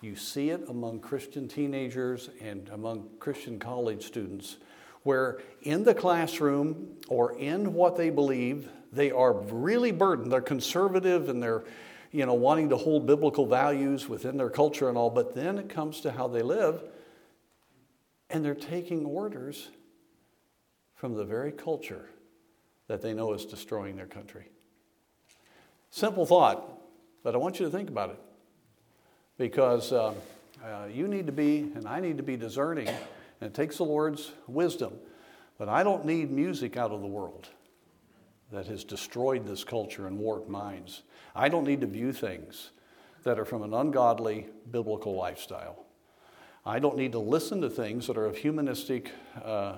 You 0.00 0.16
see 0.16 0.50
it 0.50 0.62
among 0.68 1.00
Christian 1.00 1.48
teenagers 1.48 2.30
and 2.40 2.68
among 2.70 3.08
Christian 3.18 3.58
college 3.58 4.04
students, 4.04 4.56
where 5.02 5.38
in 5.62 5.84
the 5.84 5.94
classroom 5.94 6.96
or 7.08 7.38
in 7.38 7.72
what 7.72 7.96
they 7.96 8.10
believe, 8.10 8.68
they 8.92 9.10
are 9.10 9.32
really 9.32 9.92
burdened. 9.92 10.30
They're 10.30 10.40
conservative 10.40 11.28
and 11.28 11.42
they're 11.42 11.64
you 12.12 12.24
know, 12.24 12.34
wanting 12.34 12.68
to 12.70 12.76
hold 12.76 13.06
biblical 13.06 13.46
values 13.46 14.08
within 14.08 14.36
their 14.36 14.48
culture 14.48 14.88
and 14.88 14.96
all, 14.96 15.10
but 15.10 15.34
then 15.34 15.58
it 15.58 15.68
comes 15.68 16.00
to 16.00 16.12
how 16.12 16.28
they 16.28 16.40
live, 16.40 16.82
and 18.30 18.44
they're 18.44 18.54
taking 18.54 19.04
orders 19.04 19.68
from 20.96 21.14
the 21.14 21.24
very 21.24 21.52
culture 21.52 22.06
that 22.88 23.02
they 23.02 23.14
know 23.14 23.32
is 23.32 23.44
destroying 23.44 23.96
their 23.96 24.06
country. 24.06 24.48
Simple 25.90 26.26
thought, 26.26 26.80
but 27.22 27.34
I 27.34 27.38
want 27.38 27.60
you 27.60 27.66
to 27.66 27.70
think 27.70 27.88
about 27.88 28.10
it 28.10 28.20
because 29.38 29.92
uh, 29.92 30.14
uh, 30.64 30.86
you 30.90 31.06
need 31.06 31.26
to 31.26 31.32
be, 31.32 31.70
and 31.74 31.86
I 31.86 32.00
need 32.00 32.16
to 32.16 32.22
be 32.22 32.36
discerning, 32.36 32.88
and 32.88 33.50
it 33.50 33.54
takes 33.54 33.76
the 33.76 33.84
Lord's 33.84 34.32
wisdom. 34.46 34.94
But 35.58 35.68
I 35.68 35.82
don't 35.82 36.04
need 36.04 36.30
music 36.30 36.76
out 36.76 36.90
of 36.90 37.00
the 37.00 37.06
world 37.06 37.48
that 38.52 38.66
has 38.66 38.84
destroyed 38.84 39.46
this 39.46 39.64
culture 39.64 40.06
and 40.06 40.18
warped 40.18 40.48
minds. 40.48 41.02
I 41.34 41.48
don't 41.48 41.64
need 41.64 41.80
to 41.80 41.86
view 41.86 42.12
things 42.12 42.70
that 43.24 43.38
are 43.38 43.44
from 43.44 43.62
an 43.62 43.74
ungodly 43.74 44.46
biblical 44.70 45.14
lifestyle. 45.14 45.84
I 46.64 46.78
don't 46.78 46.96
need 46.96 47.12
to 47.12 47.18
listen 47.18 47.60
to 47.62 47.70
things 47.70 48.06
that 48.06 48.16
are 48.16 48.26
of 48.26 48.36
humanistic 48.36 49.12
uh, 49.44 49.76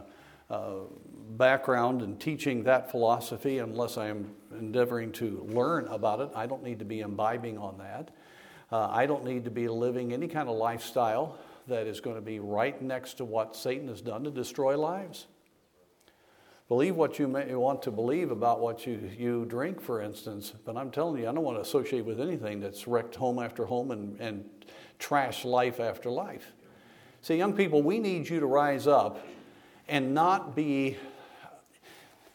background 0.51 2.03
in 2.03 2.17
teaching 2.17 2.65
that 2.65 2.91
philosophy 2.91 3.59
unless 3.59 3.99
I 3.99 4.09
am 4.09 4.35
endeavoring 4.51 5.13
to 5.13 5.47
learn 5.49 5.87
about 5.89 6.21
it. 6.21 6.31
I 6.35 6.47
don't 6.47 6.63
need 6.63 6.79
to 6.79 6.85
be 6.85 7.01
imbibing 7.01 7.59
on 7.59 7.79
that. 7.79 8.11
Uh, 8.71 8.89
I 8.91 9.07
don't 9.07 9.25
need 9.25 9.45
to 9.45 9.51
be 9.51 9.69
living 9.69 10.13
any 10.13 10.29
kind 10.29 10.49
of 10.49 10.57
lifestyle 10.57 11.39
that 11.69 11.87
is 11.87 12.01
going 12.01 12.17
to 12.17 12.23
be 12.23 12.39
right 12.41 12.81
next 12.81 13.15
to 13.15 13.25
what 13.25 13.55
Satan 13.55 13.89
has 13.89 14.01
done 14.01 14.25
to 14.25 14.31
destroy 14.31 14.79
lives. 14.79 15.27
Believe 16.69 16.97
what 16.97 17.19
you 17.19 17.29
may 17.29 17.55
want 17.55 17.83
to 17.83 17.91
believe 17.91 18.31
about 18.31 18.61
what 18.61 18.87
you, 18.87 19.11
you 19.17 19.47
drink, 19.47 19.81
for 19.81 20.03
instance, 20.03 20.53
but 20.67 20.77
I'm 20.77 20.91
telling 20.91 21.23
you, 21.23 21.29
I 21.29 21.33
don't 21.33 21.45
want 21.45 21.57
to 21.57 21.63
associate 21.63 22.05
with 22.05 22.21
anything 22.21 22.61
that's 22.61 22.87
wrecked 22.87 23.15
home 23.15 23.39
after 23.39 23.65
home 23.65 23.91
and, 23.91 24.21
and 24.21 24.45
trash 24.99 25.47
life 25.47 25.81
after 25.81 26.11
life. 26.11 26.53
See, 27.23 27.37
young 27.37 27.55
people, 27.55 27.83
we 27.83 27.99
need 27.99 28.29
you 28.29 28.39
to 28.41 28.47
rise 28.47 28.87
up 28.87 29.19
and 29.89 30.15
not 30.15 30.55
be, 30.55 30.97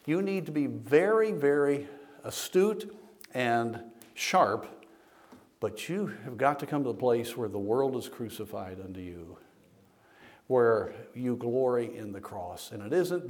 you 0.06 0.22
need 0.22 0.46
to 0.46 0.52
be 0.52 0.66
very, 0.66 1.32
very 1.32 1.88
astute 2.24 2.94
and 3.32 3.80
sharp, 4.14 4.66
but 5.60 5.88
you 5.88 6.12
have 6.24 6.36
got 6.36 6.58
to 6.60 6.66
come 6.66 6.82
to 6.84 6.88
the 6.88 6.98
place 6.98 7.36
where 7.36 7.48
the 7.48 7.58
world 7.58 7.96
is 7.96 8.08
crucified 8.08 8.78
unto 8.80 9.00
you, 9.00 9.38
where 10.46 10.92
you 11.14 11.36
glory 11.36 11.96
in 11.96 12.12
the 12.12 12.20
cross. 12.20 12.72
And 12.72 12.82
it 12.82 12.92
isn't, 12.92 13.26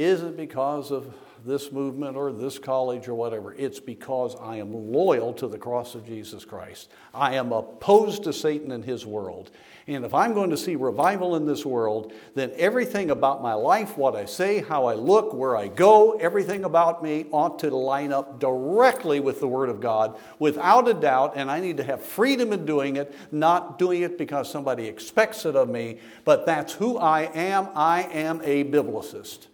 isn't 0.00 0.36
because 0.36 0.90
of 0.90 1.14
this 1.44 1.72
movement 1.72 2.16
or 2.16 2.32
this 2.32 2.58
college 2.58 3.08
or 3.08 3.14
whatever. 3.14 3.54
It's 3.54 3.80
because 3.80 4.36
I 4.36 4.56
am 4.56 4.72
loyal 4.72 5.32
to 5.34 5.48
the 5.48 5.58
cross 5.58 5.94
of 5.94 6.06
Jesus 6.06 6.44
Christ. 6.44 6.90
I 7.14 7.34
am 7.34 7.52
opposed 7.52 8.24
to 8.24 8.32
Satan 8.32 8.72
and 8.72 8.84
his 8.84 9.06
world. 9.06 9.50
And 9.86 10.04
if 10.04 10.14
I'm 10.14 10.34
going 10.34 10.50
to 10.50 10.56
see 10.56 10.76
revival 10.76 11.36
in 11.36 11.46
this 11.46 11.64
world, 11.64 12.12
then 12.34 12.52
everything 12.56 13.10
about 13.10 13.42
my 13.42 13.54
life, 13.54 13.96
what 13.96 14.14
I 14.14 14.24
say, 14.26 14.60
how 14.60 14.86
I 14.86 14.94
look, 14.94 15.32
where 15.32 15.56
I 15.56 15.68
go, 15.68 16.12
everything 16.12 16.64
about 16.64 17.02
me 17.02 17.26
ought 17.32 17.58
to 17.60 17.74
line 17.74 18.12
up 18.12 18.38
directly 18.38 19.18
with 19.18 19.40
the 19.40 19.48
Word 19.48 19.68
of 19.68 19.80
God 19.80 20.18
without 20.38 20.88
a 20.88 20.94
doubt. 20.94 21.32
And 21.36 21.50
I 21.50 21.60
need 21.60 21.78
to 21.78 21.84
have 21.84 22.02
freedom 22.02 22.52
in 22.52 22.64
doing 22.64 22.96
it, 22.96 23.14
not 23.32 23.78
doing 23.78 24.02
it 24.02 24.18
because 24.18 24.50
somebody 24.50 24.86
expects 24.86 25.44
it 25.44 25.56
of 25.56 25.68
me, 25.68 25.98
but 26.24 26.46
that's 26.46 26.74
who 26.74 26.98
I 26.98 27.22
am. 27.34 27.68
I 27.74 28.02
am 28.02 28.40
a 28.44 28.64
biblicist. 28.64 29.46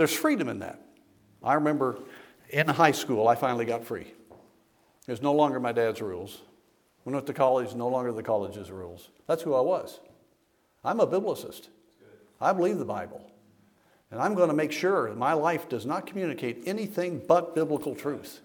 There's 0.00 0.14
freedom 0.14 0.48
in 0.48 0.60
that. 0.60 0.80
I 1.42 1.52
remember 1.52 1.98
in 2.48 2.66
high 2.68 2.92
school, 2.92 3.28
I 3.28 3.34
finally 3.34 3.66
got 3.66 3.84
free. 3.84 4.06
It 5.06 5.10
was 5.10 5.20
no 5.20 5.34
longer 5.34 5.60
my 5.60 5.72
dad's 5.72 6.00
rules. 6.00 6.40
When 7.02 7.14
I 7.14 7.18
went 7.18 7.26
to 7.26 7.34
college, 7.34 7.74
no 7.74 7.86
longer 7.86 8.10
the 8.10 8.22
college's 8.22 8.70
rules. 8.70 9.10
That's 9.26 9.42
who 9.42 9.52
I 9.52 9.60
was. 9.60 10.00
I'm 10.82 11.00
a 11.00 11.06
biblicist. 11.06 11.68
I 12.40 12.54
believe 12.54 12.78
the 12.78 12.84
Bible. 12.86 13.30
And 14.10 14.22
I'm 14.22 14.34
going 14.34 14.48
to 14.48 14.54
make 14.54 14.72
sure 14.72 15.10
that 15.10 15.18
my 15.18 15.34
life 15.34 15.68
does 15.68 15.84
not 15.84 16.06
communicate 16.06 16.62
anything 16.64 17.20
but 17.28 17.54
biblical 17.54 17.94
truth. 17.94 18.40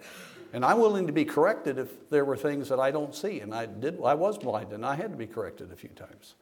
And 0.51 0.65
I'm 0.65 0.79
willing 0.79 1.07
to 1.07 1.13
be 1.13 1.23
corrected 1.23 1.77
if 1.77 2.09
there 2.09 2.25
were 2.25 2.35
things 2.35 2.67
that 2.67 2.81
I 2.81 2.91
don't 2.91 3.15
see. 3.15 3.39
And 3.39 3.55
I 3.55 3.65
did. 3.65 3.97
I 4.03 4.15
was 4.15 4.37
blind, 4.37 4.73
and 4.73 4.85
I 4.85 4.95
had 4.95 5.11
to 5.11 5.17
be 5.17 5.25
corrected 5.25 5.71
a 5.71 5.77
few 5.77 5.91
times. 5.91 6.35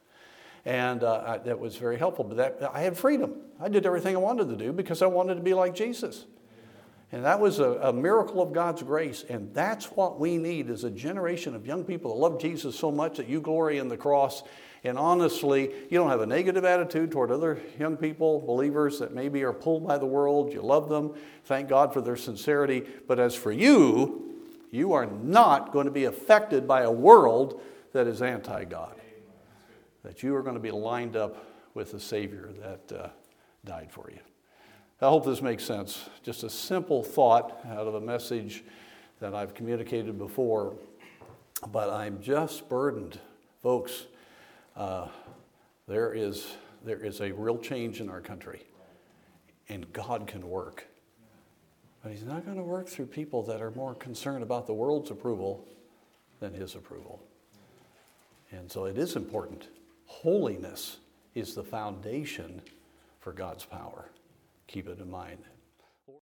And 0.64 1.02
uh, 1.04 1.22
I, 1.26 1.38
that 1.38 1.58
was 1.58 1.76
very 1.76 1.98
helpful. 1.98 2.24
But 2.24 2.36
that, 2.36 2.70
I 2.72 2.80
had 2.80 2.96
freedom. 2.96 3.34
I 3.60 3.68
did 3.68 3.84
everything 3.86 4.16
I 4.16 4.18
wanted 4.18 4.48
to 4.48 4.56
do 4.56 4.72
because 4.72 5.02
I 5.02 5.06
wanted 5.06 5.34
to 5.34 5.42
be 5.42 5.54
like 5.54 5.74
Jesus. 5.74 6.24
And 7.12 7.24
that 7.24 7.38
was 7.38 7.58
a, 7.58 7.72
a, 7.82 7.92
miracle 7.92 8.42
of 8.42 8.52
God's 8.52 8.82
grace. 8.82 9.24
And 9.28 9.52
that's 9.54 9.86
what 9.86 10.18
we 10.18 10.36
need 10.36 10.70
is 10.70 10.84
a 10.84 10.90
generation 10.90 11.54
of 11.54 11.66
young 11.66 11.84
people 11.84 12.14
that 12.14 12.20
love 12.20 12.40
Jesus 12.40 12.76
so 12.76 12.90
much 12.90 13.18
that 13.18 13.28
you 13.28 13.40
glory 13.40 13.78
in 13.78 13.88
the 13.88 13.96
cross. 13.96 14.42
And 14.82 14.98
honestly, 14.98 15.70
you 15.90 15.98
don't 15.98 16.10
have 16.10 16.22
a 16.22 16.26
negative 16.26 16.64
attitude 16.64 17.12
toward 17.12 17.30
other 17.30 17.60
young 17.78 17.96
people, 17.96 18.40
believers 18.40 18.98
that 18.98 19.14
maybe 19.14 19.42
are 19.44 19.52
pulled 19.52 19.86
by 19.86 19.98
the 19.98 20.06
world. 20.06 20.52
You 20.52 20.62
love 20.62 20.88
them. 20.88 21.14
Thank 21.44 21.68
God 21.68 21.92
for 21.92 22.00
their 22.00 22.16
sincerity. 22.16 22.84
But 23.06 23.20
as 23.20 23.34
for 23.34 23.52
you, 23.52 24.24
You 24.74 24.92
are 24.94 25.06
not 25.06 25.72
going 25.72 25.84
to 25.84 25.92
be 25.92 26.06
affected 26.06 26.66
by 26.66 26.82
a 26.82 26.90
world 26.90 27.62
that 27.92 28.08
is 28.08 28.20
anti 28.20 28.64
God. 28.64 28.96
That 30.04 30.22
you 30.22 30.36
are 30.36 30.42
going 30.42 30.54
to 30.54 30.60
be 30.60 30.70
lined 30.70 31.16
up 31.16 31.44
with 31.74 31.90
the 31.90 31.98
Savior 31.98 32.50
that 32.60 32.96
uh, 32.96 33.08
died 33.64 33.90
for 33.90 34.10
you. 34.10 34.20
I 35.00 35.08
hope 35.08 35.24
this 35.24 35.42
makes 35.42 35.64
sense. 35.64 36.08
Just 36.22 36.44
a 36.44 36.50
simple 36.50 37.02
thought 37.02 37.60
out 37.66 37.86
of 37.86 37.94
a 37.94 38.00
message 38.00 38.64
that 39.20 39.34
I've 39.34 39.54
communicated 39.54 40.18
before, 40.18 40.76
but 41.72 41.90
I'm 41.90 42.22
just 42.22 42.68
burdened. 42.68 43.18
Folks, 43.62 44.04
uh, 44.76 45.08
there, 45.88 46.12
is, 46.12 46.54
there 46.84 46.98
is 46.98 47.20
a 47.20 47.32
real 47.32 47.58
change 47.58 48.00
in 48.00 48.08
our 48.08 48.20
country, 48.20 48.62
and 49.68 49.90
God 49.92 50.26
can 50.26 50.48
work. 50.48 50.86
But 52.02 52.12
He's 52.12 52.24
not 52.24 52.44
going 52.44 52.58
to 52.58 52.62
work 52.62 52.88
through 52.88 53.06
people 53.06 53.42
that 53.44 53.62
are 53.62 53.70
more 53.70 53.94
concerned 53.94 54.42
about 54.42 54.66
the 54.66 54.74
world's 54.74 55.10
approval 55.10 55.66
than 56.40 56.52
His 56.52 56.74
approval. 56.74 57.22
And 58.52 58.70
so 58.70 58.84
it 58.84 58.98
is 58.98 59.16
important. 59.16 59.68
Holiness 60.22 60.98
is 61.34 61.54
the 61.54 61.64
foundation 61.64 62.62
for 63.20 63.32
God's 63.32 63.64
power. 63.64 64.10
Keep 64.68 64.88
it 64.88 64.98
in 65.00 65.10
mind. 65.10 65.40